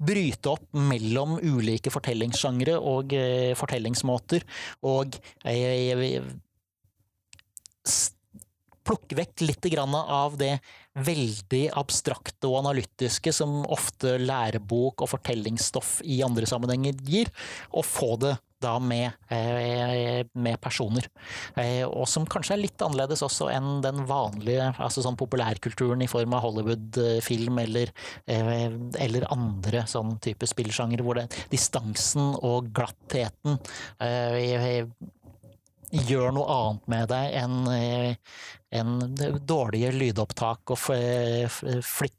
bryte 0.00 0.54
opp 0.54 0.64
mellom 0.72 1.36
ulike 1.42 1.92
fortellingssjangre 1.92 2.78
og 2.80 3.12
eh, 3.18 3.52
fortellingsmåter, 3.60 4.48
og 4.88 5.20
plukke 8.88 9.20
vekk 9.20 9.44
litt 9.44 9.68
av 9.84 10.40
det 10.40 10.54
veldig 10.92 11.64
abstrakte 11.78 12.48
og 12.50 12.62
analytiske 12.62 13.32
som 13.34 13.62
ofte 13.72 14.18
lærebok 14.20 15.04
og 15.04 15.12
fortellingsstoff 15.14 16.00
i 16.04 16.20
andre 16.26 16.48
sammenhenger 16.48 16.98
gir, 17.06 17.30
og 17.72 17.86
få 17.88 18.16
det 18.20 18.36
da 18.62 18.76
med, 18.78 19.10
eh, 19.28 20.22
med 20.38 20.60
personer. 20.60 21.08
Eh, 21.56 21.82
og 21.82 22.06
som 22.08 22.26
kanskje 22.30 22.54
er 22.54 22.62
litt 22.62 22.84
annerledes 22.84 23.24
også 23.26 23.48
enn 23.50 23.80
den 23.82 24.04
vanlige 24.06 24.68
altså 24.78 25.02
sånn 25.02 25.18
populærkulturen 25.18 26.04
i 26.04 26.10
form 26.10 26.36
av 26.36 26.44
Hollywood-film 26.46 27.58
eller, 27.64 27.92
eh, 28.26 28.68
eller 29.02 29.26
andre 29.34 29.82
sånn 29.90 30.14
type 30.22 30.46
spillsjanger 30.46 31.02
hvor 31.02 31.18
det, 31.18 31.26
distansen 31.50 32.36
og 32.38 32.70
glattheten 32.76 33.58
gjør 35.92 36.32
noe 36.34 36.56
annet 36.56 36.88
med 36.92 37.10
deg 37.12 37.36
enn 37.42 37.58
eh, 37.74 38.34
en 38.72 38.96
dårlige 39.44 39.92
lydopptak 39.92 40.72
og 40.72 40.80
flitt, 40.80 42.16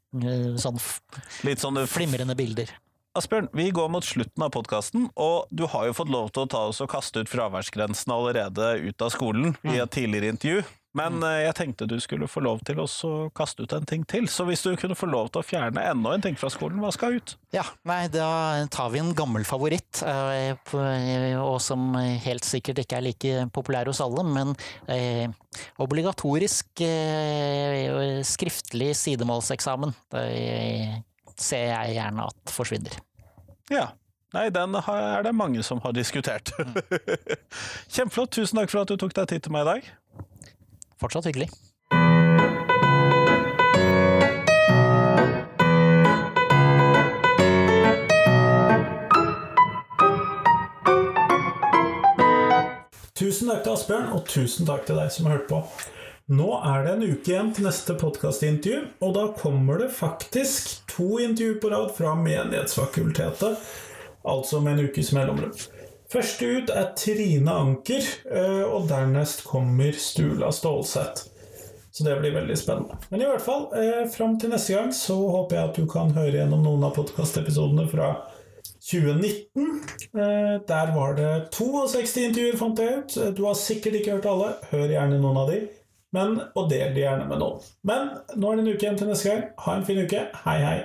sånn, 0.62 0.78
sånn 0.78 1.80
flimrende 1.90 2.36
bilder. 2.38 2.70
Asbjørn, 3.18 3.48
vi 3.54 3.68
går 3.74 3.90
mot 3.94 4.06
slutten 4.06 4.42
av 4.42 4.50
podkasten, 4.54 5.08
og 5.14 5.50
du 5.54 5.68
har 5.70 5.86
jo 5.86 5.94
fått 5.94 6.10
lov 6.10 6.32
til 6.34 6.46
å 6.46 6.50
ta 6.50 6.62
oss 6.70 6.80
og 6.82 6.90
kaste 6.90 7.22
ut 7.22 7.30
fraværsgrensen 7.30 8.10
allerede 8.10 8.72
ut 8.88 9.04
av 9.06 9.12
skolen 9.14 9.54
i 9.62 9.78
et 9.78 9.92
tidligere 9.94 10.32
intervju. 10.34 10.64
Men 10.94 11.18
mm. 11.18 11.24
eh, 11.26 11.40
jeg 11.48 11.56
tenkte 11.58 11.88
du 11.90 11.96
skulle 12.02 12.28
få 12.30 12.42
lov 12.44 12.60
til 12.66 12.78
å 12.82 12.86
kaste 13.34 13.66
ut 13.66 13.74
en 13.74 13.86
ting 13.88 14.04
til. 14.08 14.28
Så 14.30 14.46
hvis 14.48 14.62
du 14.64 14.74
kunne 14.78 14.96
få 14.98 15.08
lov 15.10 15.32
til 15.34 15.42
å 15.42 15.46
fjerne 15.46 15.82
enda 15.90 16.14
en 16.14 16.24
ting 16.24 16.38
fra 16.38 16.50
skolen, 16.52 16.78
hva 16.82 16.92
skal 16.94 17.18
ut? 17.18 17.34
Ja, 17.54 17.66
nei, 17.88 18.06
da 18.12 18.28
tar 18.72 18.92
vi 18.94 19.02
en 19.02 19.14
gammel 19.16 19.46
favoritt, 19.48 20.02
eh, 20.06 20.54
og 21.40 21.58
som 21.62 21.94
helt 21.98 22.46
sikkert 22.46 22.84
ikke 22.84 23.00
er 23.00 23.08
like 23.08 23.48
populær 23.54 23.90
hos 23.90 24.02
alle, 24.04 24.22
men 24.26 24.54
eh, 24.90 25.26
obligatorisk 25.82 26.82
skriftlig 28.26 28.94
sidemålseksamen. 28.98 29.94
Det 30.14 31.36
ser 31.38 31.68
jeg 31.70 31.98
gjerne 31.98 32.30
at 32.30 32.54
forsvinner. 32.54 32.98
Ja. 33.72 33.90
Nei, 34.34 34.48
den 34.50 34.74
er 34.74 35.22
det 35.22 35.30
mange 35.36 35.62
som 35.62 35.78
har 35.84 35.94
diskutert. 35.94 36.50
Mm. 36.58 36.74
Kjempeflott. 37.94 38.32
Tusen 38.34 38.58
takk 38.58 38.72
for 38.72 38.82
at 38.82 38.90
du 38.90 38.98
tok 38.98 39.14
deg 39.14 39.28
tid 39.30 39.44
til 39.46 39.54
meg 39.54 39.62
i 39.62 39.68
dag. 39.68 39.92
Fortsatt 41.04 41.26
hyggelig. 41.28 41.50
Tusen 53.14 53.50
takk 53.50 53.60
til 53.66 53.74
Asbjørn, 53.74 54.08
og 54.16 54.24
tusen 54.24 54.64
takk 54.64 54.88
til 54.88 54.96
deg 54.96 55.12
som 55.12 55.28
har 55.28 55.36
hørt 55.36 55.50
på. 55.50 55.60
Nå 56.32 56.48
er 56.64 56.86
det 56.86 56.94
en 56.94 57.04
uke 57.04 57.34
igjen 57.34 57.52
til 57.52 57.68
neste 57.68 57.98
podkastintervju, 58.00 58.80
og 59.04 59.14
da 59.18 59.28
kommer 59.36 59.84
det 59.84 59.92
faktisk 59.92 60.72
to 60.88 61.18
intervjuer 61.20 61.60
på 61.60 61.74
rad 61.74 61.92
fra 62.00 62.16
Menighetsfakultetet, 62.16 63.60
altså 64.24 64.64
med 64.64 64.78
en 64.78 64.88
ukes 64.88 65.12
mellomrom. 65.12 65.52
Første 66.12 66.46
ut 66.46 66.70
er 66.70 66.90
Trine 66.98 67.54
Anker, 67.54 68.08
eh, 68.30 68.64
og 68.66 68.88
dernest 68.90 69.44
kommer 69.48 69.96
Stula 69.98 70.50
Stålseth. 70.52 71.30
Så 71.94 72.04
det 72.04 72.16
blir 72.18 72.34
veldig 72.34 72.56
spennende. 72.58 72.98
Men 73.10 73.22
i 73.22 73.26
hvert 73.28 73.42
fall, 73.42 73.68
eh, 73.78 74.06
fram 74.10 74.38
til 74.38 74.50
neste 74.50 74.74
gang 74.74 74.90
så 74.92 75.14
håper 75.14 75.56
jeg 75.56 75.68
at 75.68 75.76
du 75.76 75.86
kan 75.86 76.10
høre 76.10 76.40
gjennom 76.40 76.64
noen 76.64 76.84
av 76.84 76.94
podkastepisodene 76.96 77.86
fra 77.88 78.08
2019. 78.82 79.80
Eh, 80.14 80.58
der 80.68 80.92
var 80.94 81.14
det 81.14 81.50
62 81.50 82.26
intervjuer, 82.28 82.58
fant 82.58 82.78
jeg 82.78 82.98
ut. 82.98 83.36
Du 83.36 83.44
har 83.46 83.54
sikkert 83.54 84.00
ikke 84.00 84.18
hørt 84.18 84.26
alle. 84.26 84.54
Hør 84.70 84.88
gjerne 84.88 85.20
noen 85.22 85.36
av 85.36 85.50
de. 85.50 85.62
Men, 86.14 86.40
og 86.54 86.68
del 86.70 86.94
de 86.94 87.06
gjerne 87.06 87.28
med 87.28 87.40
noen. 87.42 87.62
Men 87.82 88.10
nå 88.36 88.50
er 88.50 88.56
det 88.56 88.66
en 88.66 88.74
uke 88.74 88.86
igjen 88.86 88.98
til 88.98 89.10
neste 89.10 89.30
gang. 89.30 89.48
Ha 89.64 89.78
en 89.78 89.86
fin 89.86 90.02
uke. 90.04 90.28
Hei, 90.44 90.58
hei. 90.62 90.76